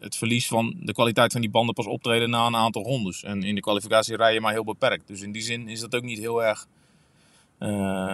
het 0.00 0.16
verlies 0.16 0.46
van 0.46 0.76
de 0.80 0.92
kwaliteit 0.92 1.32
van 1.32 1.40
die 1.40 1.50
banden 1.50 1.74
pas 1.74 1.86
optreden 1.86 2.30
na 2.30 2.46
een 2.46 2.56
aantal 2.56 2.82
rondes. 2.82 3.22
En 3.22 3.42
in 3.42 3.54
de 3.54 3.60
kwalificatie 3.60 4.16
rij 4.16 4.34
je 4.34 4.40
maar 4.40 4.52
heel 4.52 4.64
beperkt. 4.64 5.06
Dus 5.06 5.20
in 5.20 5.32
die 5.32 5.42
zin 5.42 5.68
is 5.68 5.80
dat 5.80 5.94
ook 5.94 6.02
niet 6.02 6.18
heel 6.18 6.44
erg 6.44 6.66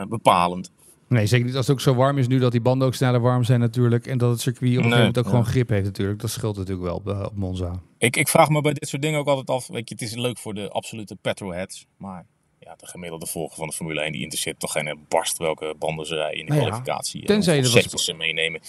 bepalend. 0.08 0.70
Nee, 1.08 1.26
zeker 1.26 1.46
niet 1.46 1.56
als 1.56 1.66
het 1.66 1.74
ook 1.76 1.82
zo 1.82 1.94
warm 1.94 2.18
is 2.18 2.26
nu 2.26 2.38
dat 2.38 2.52
die 2.52 2.60
banden 2.60 2.86
ook 2.88 2.94
sneller 2.94 3.20
warm 3.20 3.44
zijn 3.44 3.60
natuurlijk. 3.60 4.06
En 4.06 4.18
dat 4.18 4.30
het 4.30 4.40
circuit 4.40 4.70
op 4.70 4.76
een 4.76 4.82
gegeven 4.82 4.98
moment 4.98 5.18
ook 5.18 5.26
gewoon 5.26 5.46
grip 5.46 5.68
heeft 5.68 5.84
natuurlijk. 5.84 6.20
Dat 6.20 6.30
scheelt 6.30 6.56
natuurlijk 6.56 6.86
wel 6.86 6.94
op, 6.96 7.08
eh, 7.08 7.22
op 7.24 7.36
Monza. 7.36 7.82
Ik, 7.98 8.16
ik 8.16 8.28
vraag 8.28 8.48
me 8.48 8.60
bij 8.60 8.72
dit 8.72 8.88
soort 8.88 9.02
dingen 9.02 9.18
ook 9.20 9.26
altijd 9.26 9.50
af. 9.50 9.66
Weet 9.66 9.88
je, 9.88 9.94
het 9.94 10.04
is 10.04 10.14
leuk 10.14 10.38
voor 10.38 10.54
de 10.54 10.68
absolute 10.70 11.16
petrolheads. 11.16 11.86
Maar 11.96 12.26
ja, 12.58 12.74
de 12.76 12.86
gemiddelde 12.86 13.26
volger 13.26 13.56
van 13.56 13.66
de 13.68 13.72
Formule 13.74 14.00
1 14.00 14.12
die 14.12 14.20
interesseert 14.20 14.60
toch 14.60 14.72
geen 14.72 14.98
barst 15.08 15.38
welke 15.38 15.74
banden 15.78 16.06
ze 16.06 16.14
rijden 16.14 16.38
in 16.38 16.46
de 16.46 16.50
Nou 16.52 16.62
ja, 16.64 16.68
kwalificatie. 16.68 17.20
en 17.20 17.26
tenzij 17.26 17.56
je 17.56 17.62
er 17.62 17.70
wat 17.72 17.82
setjes 17.82 18.04
ze 18.04 18.12
meenemen. 18.14 18.60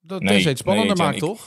Dat 0.00 0.20
Nee, 0.20 0.28
tenzij 0.32 0.50
het 0.50 0.58
spannender 0.60 0.96
nee, 0.96 1.04
maakt, 1.04 1.16
ik- 1.16 1.22
toch? 1.22 1.46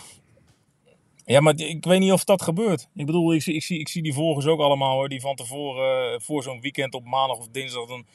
Ja, 1.25 1.39
maar 1.39 1.53
ik 1.59 1.83
weet 1.85 1.99
niet 1.99 2.11
of 2.11 2.23
dat 2.23 2.41
gebeurt. 2.41 2.87
Ik 2.95 3.05
bedoel, 3.05 3.33
ik, 3.33 3.41
zie- 3.41 3.53
ik, 3.55 3.63
zie, 3.63 3.79
ik 3.79 3.87
zie 3.89 4.03
die 4.03 4.13
volgers 4.13 4.45
ook 4.45 4.59
allemaal 4.59 4.93
hoor. 4.95 5.09
Die 5.09 5.21
van 5.21 5.35
tevoren, 5.35 6.13
eh, 6.13 6.19
voor 6.19 6.43
zo'n 6.43 6.61
weekend 6.61 6.93
op 6.93 7.05
maandag 7.05 7.37
of 7.37 7.47
dinsdag, 7.51 7.87
dan, 7.87 8.05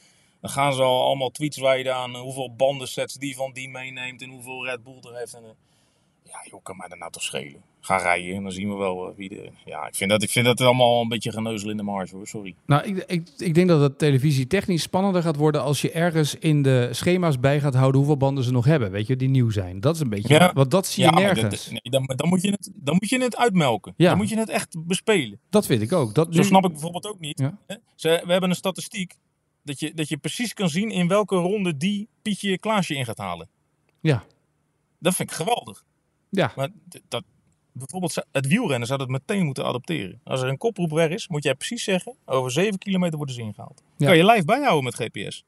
dan 0.43 0.51
gaan 0.51 0.73
ze 0.73 0.81
al 0.81 1.03
allemaal 1.05 1.29
tweets 1.29 1.57
wijden 1.57 1.95
aan 1.95 2.13
eh, 2.15 2.21
hoeveel 2.21 2.55
bandensets 2.55 3.13
die 3.13 3.35
van 3.35 3.51
die 3.53 3.69
meeneemt 3.69 4.21
en 4.21 4.29
hoeveel 4.29 4.65
Red 4.65 4.83
Bull 4.83 4.97
er 5.01 5.17
heeft. 5.17 5.33
En, 5.33 5.43
eh, 5.43 5.49
ja, 6.23 6.45
joh, 6.51 6.63
kan 6.63 6.77
mij 6.77 6.87
dat 6.87 6.97
nou 6.97 7.11
toch 7.11 7.21
schelen. 7.23 7.61
Ga 7.79 7.97
rijden 7.97 8.35
en 8.35 8.43
dan 8.43 8.51
zien 8.51 8.69
we 8.69 8.75
wel 8.75 9.07
eh, 9.09 9.15
wie 9.15 9.29
de... 9.29 9.49
Ja, 9.65 9.87
ik 9.87 9.95
vind, 9.95 10.09
dat, 10.09 10.23
ik 10.23 10.29
vind 10.29 10.45
dat 10.45 10.61
allemaal 10.61 11.01
een 11.01 11.07
beetje 11.07 11.31
geneuzel 11.31 11.69
in 11.69 11.77
de 11.77 11.83
marge 11.83 12.15
hoor, 12.15 12.27
sorry. 12.27 12.55
Nou, 12.65 12.83
ik, 12.83 12.97
ik, 13.07 13.29
ik 13.37 13.53
denk 13.53 13.67
dat 13.67 13.81
het 13.81 13.97
televisie 13.97 14.47
technisch 14.47 14.81
spannender 14.81 15.21
gaat 15.21 15.35
worden 15.35 15.61
als 15.61 15.81
je 15.81 15.91
ergens 15.91 16.35
in 16.35 16.61
de 16.61 16.89
schema's 16.91 17.39
bij 17.39 17.59
gaat 17.59 17.73
houden 17.75 17.97
hoeveel 17.97 18.17
banden 18.17 18.43
ze 18.43 18.51
nog 18.51 18.65
hebben, 18.65 18.91
weet 18.91 19.07
je, 19.07 19.15
die 19.15 19.29
nieuw 19.29 19.49
zijn. 19.49 19.79
Dat 19.79 19.95
is 19.95 20.01
een 20.01 20.09
beetje, 20.09 20.33
Ja. 20.33 20.53
want 20.53 20.71
dat 20.71 20.87
zie 20.87 21.03
ja, 21.03 21.09
je 21.09 21.15
maar 21.15 21.23
nergens. 21.23 21.63
dat- 21.63 21.71
nee, 21.71 21.81
dan, 21.91 22.15
dan, 22.15 22.29
moet 22.29 22.41
je 22.41 22.51
het, 22.51 22.71
dan 22.75 22.93
moet 22.99 23.09
je 23.09 23.21
het 23.21 23.37
uitmelken. 23.37 23.93
Ja. 23.97 24.09
Dan 24.09 24.17
moet 24.17 24.29
je 24.29 24.37
het 24.37 24.49
echt 24.49 24.75
bespelen. 24.87 25.39
Dat 25.49 25.65
vind 25.65 25.81
ik 25.81 25.91
ook. 25.93 26.13
Dat 26.15 26.27
Zo 26.33 26.39
nu- 26.39 26.45
snap 26.45 26.63
ik 26.65 26.71
bijvoorbeeld 26.71 27.07
ook 27.07 27.19
niet. 27.19 27.39
Ja. 27.39 27.57
Ze, 27.95 28.21
we 28.25 28.31
hebben 28.31 28.49
een 28.49 28.55
statistiek 28.55 29.15
dat 29.63 29.79
je, 29.79 29.93
dat 29.93 30.09
je 30.09 30.17
precies 30.17 30.53
kan 30.53 30.69
zien 30.69 30.91
in 30.91 31.07
welke 31.07 31.35
ronde 31.35 31.77
die 31.77 32.07
Pietje 32.21 32.57
Klaasje 32.57 32.95
in 32.95 33.05
gaat 33.05 33.17
halen. 33.17 33.49
Ja. 33.99 34.23
Dat 34.99 35.15
vind 35.15 35.29
ik 35.29 35.35
geweldig. 35.35 35.83
Ja, 36.29 36.51
Maar 36.55 36.69
dat, 37.07 37.23
bijvoorbeeld 37.71 38.25
het 38.31 38.47
wielrennen 38.47 38.87
zou 38.87 38.99
dat 38.99 39.07
meteen 39.07 39.45
moeten 39.45 39.65
adopteren. 39.65 40.19
Als 40.23 40.41
er 40.41 40.49
een 40.49 40.57
koproep 40.57 40.91
weg 40.91 41.09
is, 41.09 41.27
moet 41.27 41.43
jij 41.43 41.55
precies 41.55 41.83
zeggen, 41.83 42.15
over 42.25 42.51
7 42.51 42.77
kilometer 42.77 43.17
worden 43.17 43.35
ze 43.35 43.41
ingehaald. 43.41 43.83
Ja. 43.97 44.07
Kan 44.07 44.17
je 44.17 44.23
lijf 44.23 44.45
bijhouden 44.45 44.83
met 44.83 44.95
GPS. 44.95 45.43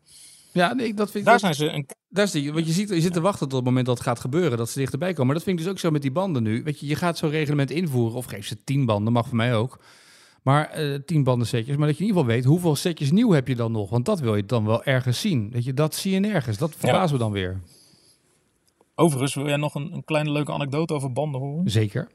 ja 0.52 0.74
nee, 0.74 0.94
dat 0.94 1.12
vind 1.12 1.24
ik 1.24 1.30
Daar 1.30 1.40
zijn 1.40 1.56
ze 1.56 1.70
een 1.70 1.88
Daar 2.10 2.28
zie 2.28 2.44
je, 2.44 2.54
want 2.54 2.66
je, 2.66 2.74
ziet, 2.74 2.90
je 2.90 3.02
zit 3.02 3.14
te 3.14 3.22
wachten 3.22 3.48
tot 3.48 3.58
het 3.58 3.66
moment 3.66 3.86
dat 3.86 3.98
het 3.98 4.08
gaat 4.08 4.20
gebeuren, 4.20 4.58
dat 4.58 4.70
ze 4.70 4.80
dichterbij 4.80 5.12
komen. 5.12 5.26
Maar 5.26 5.36
dat 5.36 5.44
vind 5.44 5.60
ik 5.60 5.64
dus 5.64 5.74
ook 5.74 5.80
zo 5.80 5.92
met 5.92 6.02
die 6.02 6.12
banden 6.12 6.44
nu. 6.44 6.64
Weet 6.64 6.80
je, 6.80 6.88
je 6.88 6.96
gaat 6.96 7.18
zo'n 7.18 7.30
reglement 7.30 7.72
invoeren, 7.72 8.18
of 8.18 8.26
geef 8.26 8.48
ze 8.48 8.64
tien 8.64 8.86
banden, 8.86 9.14
mag 9.14 9.28
voor 9.28 9.36
mij 9.36 9.56
ook. 9.56 9.80
Maar 10.46 10.70
eh 10.70 11.00
tien 11.06 11.24
banden 11.24 11.48
setjes, 11.48 11.78
maar 11.78 11.88
dat 11.88 11.98
je 11.98 12.04
in 12.04 12.08
ieder 12.08 12.22
geval 12.22 12.36
weet 12.36 12.46
hoeveel 12.46 12.76
setjes 12.76 13.12
nieuw 13.12 13.32
heb 13.32 13.48
je 13.48 13.56
dan 13.56 13.72
nog. 13.72 13.90
Want 13.90 14.06
dat 14.06 14.20
wil 14.20 14.36
je 14.36 14.46
dan 14.46 14.66
wel 14.66 14.84
ergens 14.84 15.22
zien. 15.22 15.50
Weet 15.52 15.64
je, 15.64 15.74
dat 15.74 15.96
zie 15.96 16.12
je 16.12 16.20
nergens. 16.20 16.58
Dat 16.58 16.76
verbaast 16.76 17.12
me 17.12 17.18
dan 17.18 17.32
weer. 17.32 17.62
Overigens, 18.96 19.34
wil 19.34 19.48
jij 19.48 19.58
nog 19.58 19.76
een, 19.76 19.94
een 19.94 20.04
kleine 20.04 20.32
leuke 20.32 20.52
anekdote 20.52 20.94
over 20.94 21.12
banden 21.12 21.42
horen? 21.42 21.70
Zeker. 21.70 22.08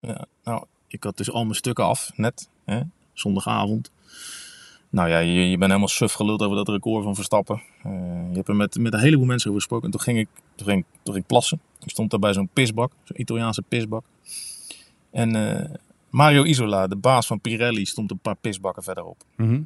Ja, 0.00 0.26
nou, 0.44 0.64
ik 0.88 1.02
had 1.02 1.16
dus 1.16 1.30
al 1.30 1.42
mijn 1.42 1.54
stukken 1.54 1.84
af, 1.84 2.10
net, 2.14 2.48
hè, 2.64 2.80
zondagavond. 3.12 3.90
Nou 4.90 5.08
ja, 5.08 5.18
je, 5.18 5.50
je 5.50 5.58
bent 5.58 5.70
helemaal 5.70 5.88
suf 5.88 6.12
geluld 6.12 6.42
over 6.42 6.56
dat 6.56 6.68
record 6.68 7.04
van 7.04 7.14
Verstappen. 7.14 7.62
Eh, 7.82 7.92
je 8.28 8.34
hebt 8.34 8.48
er 8.48 8.56
met, 8.56 8.78
met 8.78 8.92
een 8.92 9.00
heleboel 9.00 9.26
mensen 9.26 9.48
over 9.48 9.60
gesproken. 9.60 9.86
En 9.86 9.92
toen 9.92 10.00
ging 10.00 10.18
ik, 10.18 10.28
toen 10.54 10.66
ging, 10.66 10.84
toen 11.02 11.12
ging 11.14 11.24
ik 11.24 11.26
plassen. 11.26 11.60
Ik 11.80 11.90
stond 11.90 12.10
daar 12.10 12.20
bij 12.20 12.32
zo'n 12.32 12.48
pisbak, 12.52 12.92
zo'n 13.04 13.20
Italiaanse 13.20 13.62
pisbak. 13.62 14.04
En 15.10 15.36
eh, 15.36 15.74
Mario 16.10 16.44
Isola, 16.44 16.86
de 16.86 16.96
baas 16.96 17.26
van 17.26 17.40
Pirelli, 17.40 17.86
stond 17.86 18.10
een 18.10 18.18
paar 18.18 18.36
pisbakken 18.36 18.82
verderop. 18.82 19.22
Mhm. 19.36 19.62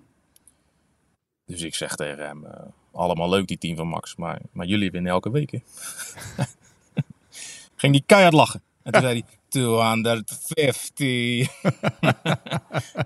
Dus 1.47 1.63
ik 1.63 1.75
zeg 1.75 1.95
tegen 1.95 2.27
hem, 2.27 2.45
eh, 2.45 2.67
allemaal 2.93 3.29
leuk 3.29 3.47
die 3.47 3.59
team 3.59 3.77
van 3.77 3.89
Max, 3.89 4.17
maar, 4.17 4.41
maar 4.53 4.67
jullie 4.67 4.91
winnen 4.91 5.13
elke 5.13 5.31
week 5.31 5.51
hè? 5.51 5.59
Ging 7.77 7.93
die 7.93 8.03
keihard 8.07 8.35
lachen. 8.35 8.63
En 8.83 8.93
toen 8.93 9.03
zei 9.03 9.13
hij, 9.13 9.25
250. 9.49 11.07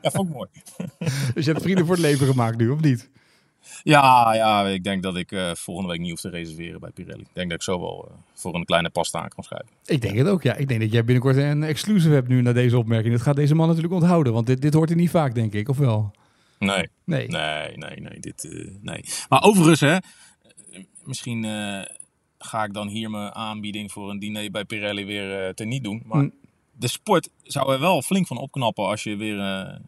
ja, 0.02 0.10
vond 0.10 0.28
ik 0.28 0.34
mooi. 0.34 0.48
Dus 1.34 1.44
je 1.44 1.50
hebt 1.50 1.62
vrienden 1.62 1.86
voor 1.86 1.94
het 1.94 2.04
leven 2.04 2.26
gemaakt 2.26 2.56
nu, 2.56 2.68
of 2.68 2.80
niet? 2.80 3.10
Ja, 3.82 4.34
ja, 4.34 4.66
ik 4.66 4.84
denk 4.84 5.02
dat 5.02 5.16
ik 5.16 5.32
eh, 5.32 5.54
volgende 5.54 5.90
week 5.90 6.00
niet 6.00 6.10
hoef 6.10 6.20
te 6.20 6.28
reserveren 6.30 6.80
bij 6.80 6.90
Pirelli. 6.90 7.20
Ik 7.20 7.28
denk 7.32 7.48
dat 7.48 7.58
ik 7.58 7.64
zo 7.64 7.80
wel 7.80 8.08
eh, 8.08 8.14
voor 8.34 8.54
een 8.54 8.64
kleine 8.64 8.90
pasta 8.90 9.20
aan 9.22 9.28
kan 9.28 9.44
schrijven. 9.44 9.68
Ik 9.84 10.00
denk 10.00 10.16
het 10.16 10.28
ook, 10.28 10.42
ja. 10.42 10.54
Ik 10.54 10.68
denk 10.68 10.80
dat 10.80 10.92
jij 10.92 11.04
binnenkort 11.04 11.36
een 11.36 11.62
exclusive 11.62 12.14
hebt 12.14 12.28
nu 12.28 12.42
naar 12.42 12.54
deze 12.54 12.78
opmerking. 12.78 13.12
Dat 13.14 13.22
gaat 13.22 13.36
deze 13.36 13.54
man 13.54 13.66
natuurlijk 13.66 13.94
onthouden, 13.94 14.32
want 14.32 14.46
dit, 14.46 14.62
dit 14.62 14.74
hoort 14.74 14.88
hij 14.88 14.98
niet 14.98 15.10
vaak, 15.10 15.34
denk 15.34 15.52
ik, 15.52 15.68
of 15.68 15.78
wel? 15.78 16.10
Nee, 16.58 16.88
Nee. 17.04 17.28
nee, 17.28 17.76
nee, 17.76 18.00
nee. 18.00 18.20
Dit, 18.20 18.44
eh, 18.44 18.68
nee. 18.80 19.04
Maar 19.28 19.42
overigens, 19.42 19.80
hè, 19.80 19.96
misschien 21.04 21.44
ga 22.38 22.64
ik 22.64 22.72
dan 22.74 22.88
hier 22.88 23.10
mijn 23.10 23.34
aanbieding 23.34 23.92
voor 23.92 24.10
een 24.10 24.18
diner 24.18 24.50
bij 24.50 24.64
Pirelli 24.64 25.04
weer 25.04 25.54
teniet 25.54 25.84
doen. 25.84 26.02
Maar 26.04 26.22
Mm. 26.22 26.32
de 26.72 26.88
sport 26.88 27.28
zou 27.42 27.72
er 27.72 27.80
wel 27.80 28.02
flink 28.02 28.26
van 28.26 28.36
opknappen 28.36 28.84
als 28.84 29.02
je 29.02 29.16
weer 29.16 29.78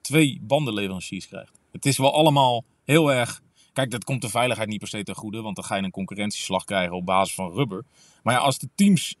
twee 0.00 0.38
bandenleveranciers 0.42 1.28
krijgt. 1.28 1.52
Het 1.72 1.86
is 1.86 1.98
wel 1.98 2.14
allemaal 2.14 2.64
heel 2.86 3.12
erg. 3.12 3.40
Kijk, 3.72 3.90
dat 3.90 4.04
komt 4.04 4.22
de 4.22 4.28
veiligheid 4.28 4.68
niet 4.68 4.78
per 4.78 4.88
se 4.88 5.02
ten 5.02 5.14
goede, 5.14 5.42
want 5.42 5.56
dan 5.56 5.64
ga 5.64 5.76
je 5.76 5.82
een 5.82 5.90
concurrentieslag 5.90 6.64
krijgen 6.64 6.96
op 6.96 7.06
basis 7.06 7.34
van 7.34 7.52
rubber. 7.52 7.84
Maar 8.22 8.34
ja, 8.34 8.40
als 8.40 8.58
de 8.58 8.68
teams 8.74 9.16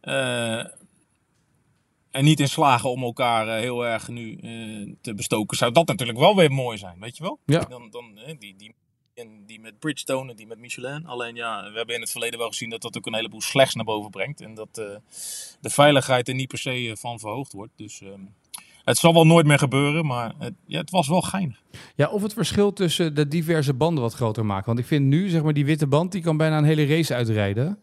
eh, 0.00 0.58
er 2.10 2.22
niet 2.22 2.40
in 2.40 2.48
slagen 2.48 2.90
om 2.90 3.02
elkaar 3.02 3.48
eh, 3.48 3.60
heel 3.60 3.86
erg 3.86 4.08
nu 4.08 4.36
eh, 4.36 4.94
te 5.00 5.14
bestoken, 5.14 5.56
zou 5.56 5.72
dat 5.72 5.86
natuurlijk 5.86 6.18
wel 6.18 6.36
weer 6.36 6.52
mooi 6.52 6.78
zijn, 6.78 7.00
weet 7.00 7.16
je 7.16 7.22
wel? 7.22 7.38
Ja. 7.46 7.60
Dan, 7.60 7.90
dan, 7.90 8.18
die, 8.38 8.56
die, 8.56 8.74
en 9.14 9.46
die 9.46 9.60
met 9.60 9.78
Bridgestone 9.78 10.30
en 10.30 10.36
die 10.36 10.46
met 10.46 10.58
Michelin. 10.58 11.06
Alleen 11.06 11.34
ja, 11.34 11.70
we 11.70 11.76
hebben 11.76 11.94
in 11.94 12.00
het 12.00 12.10
verleden 12.10 12.38
wel 12.38 12.48
gezien 12.48 12.70
dat 12.70 12.82
dat 12.82 12.96
ook 12.96 13.06
een 13.06 13.14
heleboel 13.14 13.40
slechts 13.40 13.74
naar 13.74 13.84
boven 13.84 14.10
brengt. 14.10 14.40
En 14.40 14.54
dat 14.54 14.74
de 14.74 15.70
veiligheid 15.70 16.28
er 16.28 16.34
niet 16.34 16.48
per 16.48 16.58
se 16.58 16.96
van 16.98 17.18
verhoogd 17.18 17.52
wordt. 17.52 17.72
Dus 17.76 18.00
ehm, 18.00 18.20
het 18.88 18.98
zal 18.98 19.12
wel 19.12 19.26
nooit 19.26 19.46
meer 19.46 19.58
gebeuren, 19.58 20.06
maar 20.06 20.34
het, 20.38 20.54
ja, 20.66 20.78
het 20.80 20.90
was 20.90 21.08
wel 21.08 21.20
geinig. 21.22 21.62
Ja, 21.94 22.08
of 22.08 22.22
het 22.22 22.32
verschil 22.32 22.72
tussen 22.72 23.14
de 23.14 23.28
diverse 23.28 23.74
banden 23.74 24.02
wat 24.02 24.14
groter 24.14 24.46
maken. 24.46 24.66
Want 24.66 24.78
ik 24.78 24.86
vind 24.86 25.04
nu, 25.06 25.28
zeg 25.28 25.42
maar, 25.42 25.52
die 25.52 25.64
witte 25.64 25.86
band, 25.86 26.12
die 26.12 26.22
kan 26.22 26.36
bijna 26.36 26.58
een 26.58 26.64
hele 26.64 26.86
race 26.86 27.14
uitrijden. 27.14 27.78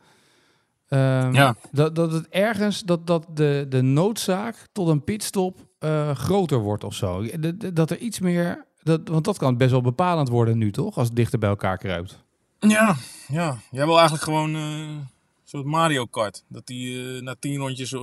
Ehm, 0.87 1.33
Ja. 1.33 1.55
dat, 1.71 1.95
dat 1.95 2.11
het 2.11 2.27
ergens, 2.29 2.81
dat, 2.83 3.07
dat 3.07 3.25
de, 3.33 3.65
de 3.69 3.81
noodzaak 3.81 4.67
tot 4.71 4.87
een 4.87 5.03
pitstop 5.03 5.57
eh, 5.79 6.15
groter 6.15 6.59
wordt 6.59 6.83
of 6.83 6.93
zo. 6.93 7.21
De- 7.39 7.57
de- 7.57 7.73
Dat 7.73 7.89
er 7.91 7.97
iets 7.97 8.19
meer, 8.19 8.65
dat, 8.83 9.07
want 9.07 9.25
dat 9.25 9.37
kan 9.37 9.57
best 9.57 9.71
wel 9.71 9.81
bepalend 9.81 10.29
worden 10.29 10.57
nu, 10.57 10.71
toch? 10.71 10.97
Als 10.97 11.07
het 11.07 11.15
dichter 11.15 11.39
bij 11.39 11.49
elkaar 11.49 11.77
kruipt. 11.77 12.23
Ja, 12.59 12.95
ja. 13.27 13.57
Jij 13.71 13.85
wil 13.85 13.93
eigenlijk 13.95 14.23
gewoon 14.23 14.55
eh, 14.55 14.61
een 14.61 15.07
soort 15.43 15.65
Mario 15.65 16.05
Kart. 16.05 16.43
Dat 16.47 16.67
die 16.67 17.15
eh, 17.15 17.21
na 17.21 17.35
tien 17.39 17.57
rondjes 17.57 17.95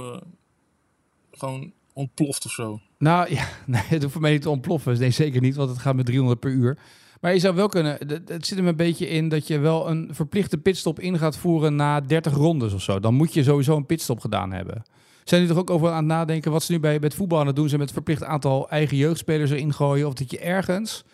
gewoon 1.33 1.73
ontploft 1.93 2.45
of 2.45 2.51
zo. 2.51 2.81
Nou 2.99 3.35
ja, 3.35 3.45
nee, 3.67 3.83
het 3.87 4.01
hoeft 4.01 4.13
voor 4.13 4.23
mij 4.23 4.33
niet 4.33 4.43
te 4.43 4.51
ontploffen. 4.51 4.99
Nee, 4.99 5.11
zeker 5.11 5.41
niet, 5.41 5.55
want 5.55 5.71
het 5.71 5.79
gaat 5.79 5.95
met 5.95 6.07
300 6.07 6.41
per 6.41 6.51
uur. 6.51 6.79
Maar 7.21 7.33
je 7.33 7.39
zou 7.41 7.55
wel 7.55 7.69
kunnen, 7.69 7.99
het- 8.27 8.47
zit 8.47 8.59
hem 8.59 8.67
een 8.67 8.77
beetje 8.77 9.09
in 9.09 9.29
dat 9.29 9.47
je 9.47 9.59
wel 9.59 9.89
een 9.91 10.09
verplichte 10.13 10.59
pitstop 10.59 11.01
in 11.01 11.19
gaat 11.19 11.37
voeren 11.37 11.77
na 11.77 12.01
30 12.01 12.33
rondes 12.35 12.73
of 12.73 12.83
zo. 12.83 13.01
Dan 13.01 13.15
moet 13.15 13.35
je 13.35 13.43
sowieso 13.43 13.77
een 13.77 13.87
pitstop 13.87 14.21
gedaan 14.21 14.53
hebben. 14.53 14.83
Zijn 15.25 15.41
jullie 15.41 15.57
toch 15.57 15.65
ook 15.65 15.71
over 15.77 15.89
aan 15.89 15.97
het 15.97 16.07
nadenken 16.07 16.51
wat 16.53 16.63
ze 16.63 16.73
nu 16.73 16.81
bij 16.81 16.99
het 17.01 17.15
voetbal 17.15 17.41
aan 17.41 17.47
het 17.47 17.57
doen 17.57 17.69
zijn 17.69 17.81
met 17.81 17.93
verplicht 17.93 18.25
aantal 18.25 18.69
eigen 18.71 18.97
jeugdspelers 18.97 19.51
erin 19.51 19.73
gooien? 19.73 20.07
Of 20.07 20.15
dat 20.15 20.31
je 20.31 20.39
ergens 20.39 21.05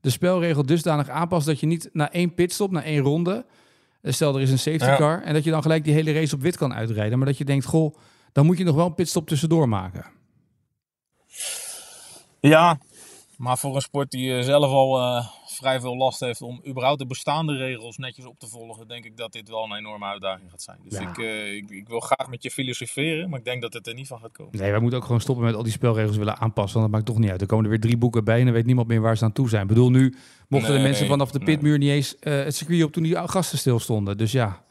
de 0.00 0.10
spelregel 0.10 0.66
dusdanig 0.66 1.08
aanpast 1.08 1.46
dat 1.46 1.60
je 1.60 1.66
niet 1.66 1.88
na 1.92 2.12
één 2.12 2.34
pitstop, 2.34 2.70
na 2.70 2.82
één 2.82 3.02
ronde, 3.02 3.44
eh, 4.02 4.12
stel 4.12 4.34
er 4.34 4.40
is 4.40 4.50
een 4.50 4.58
safety 4.58 4.84
Ja. 4.84 4.96
car, 4.96 5.22
en 5.22 5.34
dat 5.34 5.44
je 5.44 5.50
dan 5.50 5.62
gelijk 5.62 5.84
die 5.84 5.94
hele 5.94 6.12
race 6.12 6.34
op 6.34 6.40
wit 6.42 6.56
kan 6.56 6.74
uitrijden. 6.74 7.18
Maar 7.18 7.26
dat 7.26 7.38
je 7.38 7.44
denkt, 7.44 7.64
goh, 7.64 7.94
dan 8.32 8.46
moet 8.46 8.58
je 8.58 8.64
nog 8.64 8.74
wel 8.74 8.86
een 8.86 8.94
pitstop 8.94 9.28
tussendoor 9.28 9.68
maken. 9.68 10.04
Ja, 12.40 12.78
maar 13.36 13.58
voor 13.58 13.74
een 13.74 13.80
sport 13.80 14.10
die 14.10 14.36
eh, 14.36 14.44
zelf 14.44 14.70
al 14.70 14.98
eh, 14.98 15.26
vrij 15.46 15.80
veel 15.80 15.96
last 15.96 16.20
heeft 16.20 16.42
om 16.42 16.60
überhaupt 16.68 16.98
de 16.98 17.06
bestaande 17.06 17.56
regels 17.56 17.96
netjes 17.96 18.24
op 18.26 18.38
te 18.38 18.46
volgen, 18.46 18.88
denk 18.88 19.04
ik 19.04 19.16
dat 19.16 19.32
dit 19.32 19.48
wel 19.48 19.64
een 19.64 19.76
enorme 19.76 20.04
uitdaging 20.04 20.50
gaat 20.50 20.62
zijn. 20.62 20.78
Dus 20.88 20.98
Ja. 20.98 21.08
ik, 21.08 21.18
eh, 21.18 21.54
ik, 21.54 21.70
ik 21.70 21.88
wil 21.88 22.00
graag 22.00 22.28
met 22.28 22.42
je 22.42 22.50
filosoferen, 22.50 23.30
maar 23.30 23.38
ik 23.38 23.44
denk 23.44 23.62
dat 23.62 23.72
het 23.72 23.86
er 23.86 23.94
niet 23.94 24.06
van 24.06 24.18
gaat 24.20 24.32
komen. 24.32 24.58
Nee, 24.58 24.70
wij 24.70 24.80
moeten 24.80 24.98
ook 24.98 25.04
gewoon 25.04 25.20
stoppen 25.20 25.44
met 25.44 25.54
al 25.54 25.62
die 25.62 25.72
spelregels 25.72 26.16
willen 26.16 26.38
aanpassen. 26.38 26.80
Want 26.80 26.92
dat 26.92 27.00
maakt 27.00 27.12
toch 27.12 27.18
niet 27.22 27.30
uit. 27.30 27.40
Er 27.40 27.46
komen 27.46 27.64
er 27.64 27.70
weer 27.70 27.80
drie 27.80 27.96
boeken 27.96 28.24
bij 28.24 28.38
en 28.38 28.44
dan 28.44 28.54
weet 28.54 28.66
niemand 28.66 28.88
meer 28.88 29.00
waar 29.00 29.16
ze 29.16 29.24
aan 29.24 29.32
toe 29.32 29.48
zijn. 29.48 29.62
Ik 29.62 29.68
bedoel, 29.68 29.90
nu 29.90 30.14
mochten 30.48 30.74
de 30.74 30.80
mensen 30.80 31.06
vanaf 31.06 31.30
de 31.30 31.38
nee. 31.38 31.46
pitmuur 31.46 31.78
niet 31.78 31.90
eens 31.90 32.18
eh, 32.18 32.44
het 32.44 32.56
circuit 32.56 32.82
op 32.82 32.92
toen 32.92 33.02
die 33.02 33.28
gasten 33.28 33.58
stil 33.58 33.78
stonden. 33.78 34.18
Dus 34.18 34.32
ja, 34.32 34.62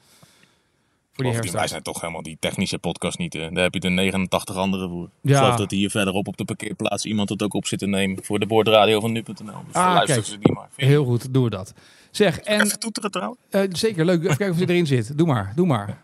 Bovendien, 1.28 1.52
wij 1.54 1.68
zijn 1.68 1.82
toch 1.84 2.02
helemaal 2.02 2.22
die 2.22 2.38
technische 2.40 2.80
podcast 2.80 3.18
niet. 3.18 3.36
eh. 3.36 3.42
Daar 3.54 3.64
heb 3.64 3.74
je 3.74 3.80
de 3.80 3.90
89 3.90 4.56
andere 4.56 4.90
voor. 4.90 5.10
Ja. 5.22 5.32
Ik 5.32 5.36
geloof 5.38 5.56
dat 5.56 5.72
hier 5.72 5.90
verderop 5.90 6.28
op 6.28 6.38
de 6.38 6.46
parkeerplaats 6.46 7.06
iemand 7.06 7.30
het 7.30 7.44
ook 7.44 7.54
op 7.54 7.66
zit 7.66 7.80
te 7.80 7.88
nemen 7.88 8.24
voor 8.24 8.40
de 8.40 8.46
boordradio 8.46 9.00
van 9.00 9.12
nu.nl. 9.12 9.36
Dus 9.66 9.74
Ah, 9.74 9.94
luisteren 9.94 10.26
ze 10.26 10.38
die 10.40 10.54
maar. 10.54 10.70
Heel 10.76 11.06
goed, 11.06 11.34
doen 11.34 11.44
we 11.44 11.50
dat. 11.50 11.74
Zeg, 12.12 12.40
en 12.40 12.62
Even 12.66 12.80
toeteren 12.80 13.12
trouwens. 13.12 13.40
eh, 13.50 13.62
zeker 13.72 14.06
leuk. 14.06 14.18
Even 14.24 14.38
kijken 14.38 14.50
of 14.52 14.58
hij 14.58 14.68
erin 14.68 14.88
zit. 14.88 15.18
Doe 15.18 15.28
maar, 15.28 15.54
doe 15.56 15.66
maar. 15.68 16.02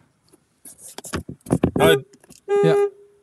Ja. 2.63 2.75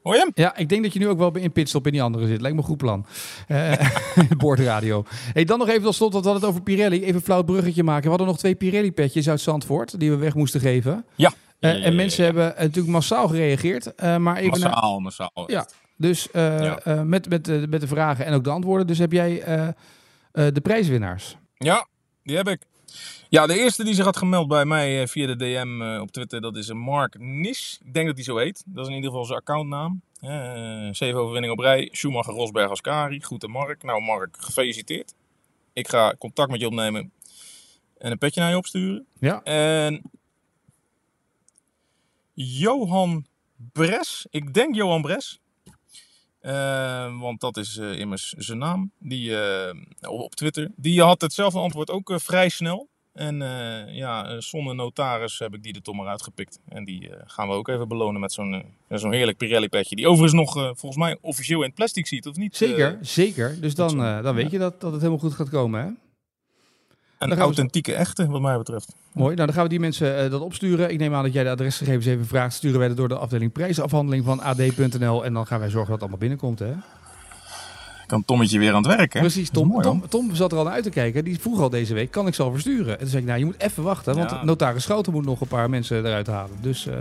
Hoor 0.02 0.14
je 0.14 0.20
hem? 0.20 0.30
Ja, 0.34 0.56
ik 0.56 0.68
denk 0.68 0.82
dat 0.82 0.92
je 0.92 0.98
nu 0.98 1.08
ook 1.08 1.18
wel 1.18 1.30
bij 1.30 1.42
in 1.42 1.52
pitstop 1.52 1.86
in 1.86 1.92
die 1.92 2.02
andere 2.02 2.26
zit. 2.26 2.40
Lijkt 2.40 2.56
me 2.56 2.62
een 2.62 2.68
goed 2.68 2.76
plan. 2.78 3.06
Eh 3.48 3.72
boordradio. 4.38 5.04
Hey, 5.32 5.44
dan 5.44 5.58
nog 5.58 5.68
even 5.68 5.82
tot 5.82 5.94
slot, 5.94 6.12
want 6.12 6.24
we 6.24 6.30
hadden 6.30 6.48
het 6.48 6.58
over 6.58 6.74
Pirelli. 6.74 7.02
Even 7.02 7.14
een 7.14 7.20
flauw 7.20 7.42
bruggetje 7.42 7.82
maken. 7.82 8.02
We 8.02 8.08
hadden 8.08 8.26
nog 8.26 8.38
twee 8.38 8.54
Pirelli-petjes 8.54 9.28
uit 9.28 9.40
Zandvoort 9.40 10.00
die 10.00 10.10
we 10.10 10.16
weg 10.16 10.34
moesten 10.34 10.60
geven. 10.60 11.04
Ja. 11.14 11.32
Eh, 11.70 11.70
en 11.70 11.80
ja, 11.80 11.90
mensen 11.96 12.24
hebben 12.24 12.56
eh, 12.56 12.62
natuurlijk 12.62 12.92
massaal 12.92 13.28
gereageerd. 13.28 13.94
eh, 13.94 14.16
maar 14.16 14.36
even 14.36 14.60
naar- 14.60 14.70
Massaal, 14.70 15.00
massaal. 15.00 15.44
Ja, 15.46 15.68
dus 15.96 16.30
eh, 16.30 16.86
eh, 16.86 17.02
met, 17.02 17.28
met, 17.28 17.44
de- 17.44 17.66
met 17.68 17.80
de 17.80 17.86
vragen 17.86 18.24
en 18.24 18.34
ook 18.34 18.44
de 18.44 18.50
antwoorden. 18.50 18.86
Dus 18.86 18.98
heb 18.98 19.12
jij 19.12 19.42
eh, 19.42 19.68
eh, 19.68 19.74
de 20.32 20.60
prijswinnaars. 20.62 21.36
Ja, 21.56 21.86
die 22.22 22.36
heb 22.36 22.48
ik. 22.48 22.62
Ja, 23.28 23.46
de 23.46 23.58
eerste 23.58 23.84
die 23.84 23.94
zich 23.94 24.04
had 24.04 24.16
gemeld 24.16 24.48
bij 24.48 24.64
mij 24.64 25.00
eh, 25.02 25.06
via 25.08 25.26
de 25.26 25.36
DM 25.36 25.82
eh, 25.82 26.00
op 26.00 26.10
Twitter, 26.10 26.40
dat 26.40 26.56
is 26.56 26.68
een 26.68 26.78
Mark 26.78 27.18
Nis. 27.18 27.80
Ik 27.84 27.94
denk 27.94 28.06
dat 28.06 28.14
hij 28.14 28.24
zo 28.24 28.36
heet. 28.36 28.62
Dat 28.66 28.82
is 28.84 28.88
in 28.90 28.96
ieder 28.96 29.10
geval 29.10 29.24
zijn 29.26 29.38
accountnaam. 29.38 30.02
Eh 30.20 30.88
zeven 30.92 31.20
overwinningen 31.20 31.56
op 31.56 31.62
rij. 31.64 31.88
Schumacher, 31.92 32.34
Rosberg, 32.34 32.70
Ascari. 32.70 33.22
Goed 33.22 33.42
en 33.42 33.50
Mark. 33.50 33.82
Nou 33.82 34.02
Mark, 34.02 34.36
gefeliciteerd. 34.38 35.14
Ik 35.72 35.88
ga 35.88 36.14
contact 36.18 36.50
met 36.50 36.60
je 36.60 36.66
opnemen 36.66 37.12
en 37.98 38.10
een 38.10 38.18
petje 38.18 38.40
naar 38.40 38.50
je 38.50 38.56
opsturen. 38.56 39.06
Ja. 39.18 39.42
En 39.42 40.02
Johan 42.34 43.26
Bres, 43.72 44.26
ik 44.30 44.54
denk 44.54 44.74
Johan 44.74 45.02
Bres. 45.02 45.40
Eh, 46.40 47.20
want 47.20 47.40
dat 47.40 47.56
is 47.56 47.76
eh, 47.76 47.98
immers 47.98 48.34
zijn 48.36 48.58
naam. 48.58 48.90
Die, 48.98 49.40
eh, 49.40 49.74
op 50.00 50.34
Twitter. 50.34 50.70
Die 50.76 51.02
had 51.02 51.20
hetzelfde 51.20 51.58
antwoord 51.58 51.90
ook 51.90 52.12
vrij 52.14 52.48
snel. 52.48 52.90
En 53.12 53.36
ja, 53.94 54.40
zonder 54.40 54.74
notaris 54.74 55.38
heb 55.38 55.54
ik 55.54 55.62
die 55.62 55.74
er 55.74 55.82
toch 55.82 55.94
maar 55.94 56.06
uitgepikt. 56.06 56.60
En 56.68 56.84
die 56.84 57.10
gaan 57.24 57.48
we 57.48 57.54
ook 57.54 57.68
even 57.68 57.88
belonen 57.88 58.20
met 58.20 58.32
zo'n 58.32 58.64
zo'n 58.88 59.12
heerlijk 59.12 59.38
Pirelli 59.38 59.68
petje. 59.68 59.96
Die 59.96 60.08
overigens 60.08 60.32
nog 60.32 60.52
volgens 60.52 60.96
mij 60.96 61.18
officieel 61.20 61.58
in 61.60 61.66
het 61.66 61.74
plastic 61.74 62.06
ziet, 62.06 62.26
of 62.26 62.36
niet? 62.36 62.56
Zeker, 62.56 62.98
zeker. 63.00 63.60
Dus 63.60 63.74
dan, 63.74 63.96
dan 63.98 64.34
weet 64.34 64.50
je 64.50 64.58
dat, 64.58 64.80
dat 64.80 64.92
het 64.92 65.00
helemaal 65.00 65.22
goed 65.22 65.34
gaat 65.34 65.48
komen. 65.48 65.84
Hè? 65.84 65.90
Een 67.30 67.38
authentieke 67.38 67.94
echte, 67.94 68.26
wat 68.26 68.40
mij 68.40 68.56
betreft. 68.58 68.92
Mooi. 69.12 69.34
Nou, 69.34 69.46
dan 69.46 69.54
gaan 69.54 69.62
we 69.62 69.68
die 69.68 69.80
mensen 69.80 70.16
eh, 70.24 70.30
dat 70.30 70.40
opsturen. 70.40 70.90
Ik 70.90 70.98
neem 70.98 71.14
aan 71.14 71.22
dat 71.22 71.32
jij 71.32 71.44
de 71.44 71.50
adresgegevens 71.50 72.06
even 72.06 72.26
vraagt. 72.26 72.54
Sturen 72.54 72.78
wij 72.78 72.88
dat 72.88 72.96
door 72.96 73.08
de 73.08 73.16
afdeling 73.18 73.52
prijsafhandeling 73.52 74.24
van 74.24 74.40
ad.nl. 74.40 75.24
En 75.24 75.32
dan 75.32 75.46
gaan 75.46 75.60
wij 75.60 75.70
zorgen 75.70 75.90
dat 75.90 76.00
het 76.00 76.10
allemaal 76.10 76.18
binnenkomt. 76.18 76.58
Hè? 76.58 76.72
Kan 78.06 78.24
Tommetje 78.24 78.58
weer 78.58 78.70
aan 78.74 78.86
het 78.88 78.96
werk, 78.96 79.12
hè? 79.12 79.20
Precies, 79.20 79.50
Tom, 79.50 79.68
mooi, 79.68 80.00
Tom, 80.08 80.34
zat 80.34 80.52
er 80.52 80.58
al 80.58 80.64
naar 80.64 80.72
uit 80.72 80.82
te 80.84 80.90
kijken. 80.90 81.24
Die 81.24 81.40
vroeg 81.40 81.60
al 81.60 81.70
deze 81.70 81.94
week, 81.94 82.10
kan 82.10 82.26
ik 82.26 82.34
ze 82.34 82.42
al 82.42 82.50
versturen? 82.52 82.92
En 82.92 82.98
toen 82.98 83.08
zei 83.08 83.22
ik, 83.22 83.28
nou, 83.28 83.38
je 83.38 83.44
moet 83.44 83.60
even 83.62 83.82
wachten. 83.82 84.16
Want 84.16 84.30
Ja. 84.30 84.44
notaris 84.44 84.82
Schouten 84.82 85.12
moet 85.12 85.24
nog 85.24 85.40
een 85.40 85.46
paar 85.48 85.70
mensen 85.70 86.06
eruit 86.06 86.26
halen. 86.26 86.56
Dus 86.60 86.86
eh, 86.86 86.94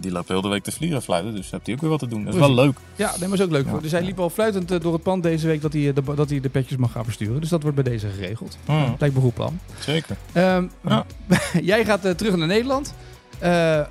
Die 0.00 0.10
loopt 0.12 0.28
heel 0.28 0.40
de 0.40 0.48
week 0.48 0.62
te 0.62 0.72
vliegen 0.72 1.02
fluiten, 1.02 1.34
dus 1.34 1.50
hebt 1.50 1.66
hij 1.66 1.74
ook 1.74 1.80
weer 1.80 1.90
wat 1.90 1.98
te 1.98 2.06
doen. 2.06 2.24
Dat 2.24 2.34
is 2.34 2.40
wel 2.40 2.54
leuk. 2.54 2.76
ja, 2.96 3.10
nee, 3.18 3.28
maar 3.28 3.38
is 3.38 3.44
ook 3.44 3.50
leuk. 3.50 3.66
Ja. 3.66 3.78
Dus 3.78 3.92
hij 3.92 4.02
liep 4.02 4.18
al 4.20 4.30
fluitend 4.30 4.70
eh, 4.70 4.80
door 4.80 4.92
het 4.92 5.02
pand 5.02 5.22
deze 5.22 5.46
week 5.46 5.60
dat 5.62 5.72
hij, 5.72 5.88
eh, 5.88 5.94
de, 5.94 6.14
dat 6.14 6.30
hij 6.30 6.40
de 6.40 6.48
petjes 6.48 6.78
mag 6.78 6.92
gaan 6.92 7.04
versturen. 7.04 7.40
Dus 7.40 7.48
dat 7.50 7.62
wordt 7.62 7.76
bij 7.82 7.84
deze 7.92 8.08
geregeld. 8.08 8.58
Hmm, 8.64 8.94
Lijkt 8.98 9.14
me 9.14 9.20
goed 9.20 9.34
plan. 9.34 9.58
zeker. 9.78 10.16
Ehm, 10.32 10.64
Ja. 10.88 11.04
jij 11.62 11.84
gaat 11.84 12.04
eh, 12.04 12.12
terug 12.12 12.36
naar 12.36 12.46
Nederland. 12.46 12.94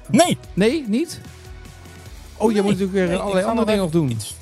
Nee! 0.10 0.38
nee, 0.54 0.84
niet? 0.88 1.22
Oh, 2.38 2.48
je 2.48 2.54
Nee. 2.54 2.64
moet 2.64 2.72
natuurlijk 2.72 2.98
weer 2.98 3.08
Nee, 3.08 3.18
allerlei 3.18 3.46
andere 3.46 3.66
dingen 3.68 3.82
nog 3.82 3.92
doen. 3.92 4.10
Iets. 4.10 4.36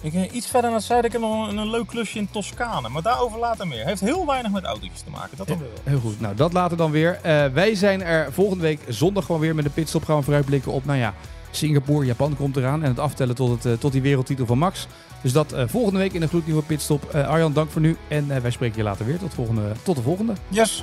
Ik, 0.00 0.32
iets 0.32 0.46
verder 0.46 0.70
naar 0.70 0.78
het 0.78 0.88
zuiden, 0.88 1.10
ik 1.10 1.16
heb 1.20 1.28
nog 1.28 1.48
een, 1.48 1.56
een 1.56 1.70
leuk 1.70 1.86
klusje 1.86 2.18
in 2.18 2.28
Toscane. 2.30 2.88
Maar 2.88 3.02
daarover 3.02 3.38
later 3.38 3.66
meer. 3.66 3.84
Heeft 3.84 4.00
heel 4.00 4.26
weinig 4.26 4.52
met 4.52 4.64
autootjes 4.64 5.00
te 5.00 5.10
maken, 5.10 5.36
dat 5.36 5.46
toch 5.46 5.58
wel. 5.58 5.68
Heel 5.84 6.00
goed, 6.00 6.20
nou 6.20 6.34
dat 6.34 6.52
later 6.52 6.76
dan 6.76 6.90
weer. 6.90 7.18
Eh, 7.22 7.46
wij 7.46 7.74
zijn 7.74 8.02
er 8.02 8.32
volgende 8.32 8.62
week 8.62 8.80
zondag 8.88 9.24
gewoon 9.24 9.40
weer 9.40 9.54
met 9.54 9.64
de 9.64 9.70
pitstop. 9.70 10.04
Gaan 10.04 10.16
we 10.16 10.22
vooruitblikken 10.22 10.72
op, 10.72 10.84
nou 10.84 10.98
ja, 10.98 11.14
Singapore, 11.50 12.06
Japan 12.06 12.36
komt 12.36 12.56
eraan. 12.56 12.82
En 12.82 12.88
het 12.88 12.98
aftellen 12.98 13.34
tot, 13.34 13.50
het, 13.50 13.72
eh, 13.72 13.80
tot 13.80 13.92
die 13.92 14.02
wereldtitel 14.02 14.46
van 14.46 14.58
Max. 14.58 14.86
Dus 15.22 15.32
dat 15.32 15.52
eh, 15.52 15.64
volgende 15.66 15.98
week 15.98 16.12
in 16.12 16.20
de 16.20 16.28
gloednieuwe 16.28 16.62
pitstop. 16.62 17.14
Arjan, 17.14 17.52
dank 17.52 17.70
voor 17.70 17.80
nu. 17.80 17.96
En 18.08 18.42
wij 18.42 18.50
spreken 18.50 18.76
je 18.76 18.82
later 18.82 19.06
weer. 19.06 19.18
Tot, 19.18 19.34
volgende, 19.34 19.72
tot 19.82 19.96
de 19.96 20.02
volgende. 20.02 20.32
Yes. 20.48 20.82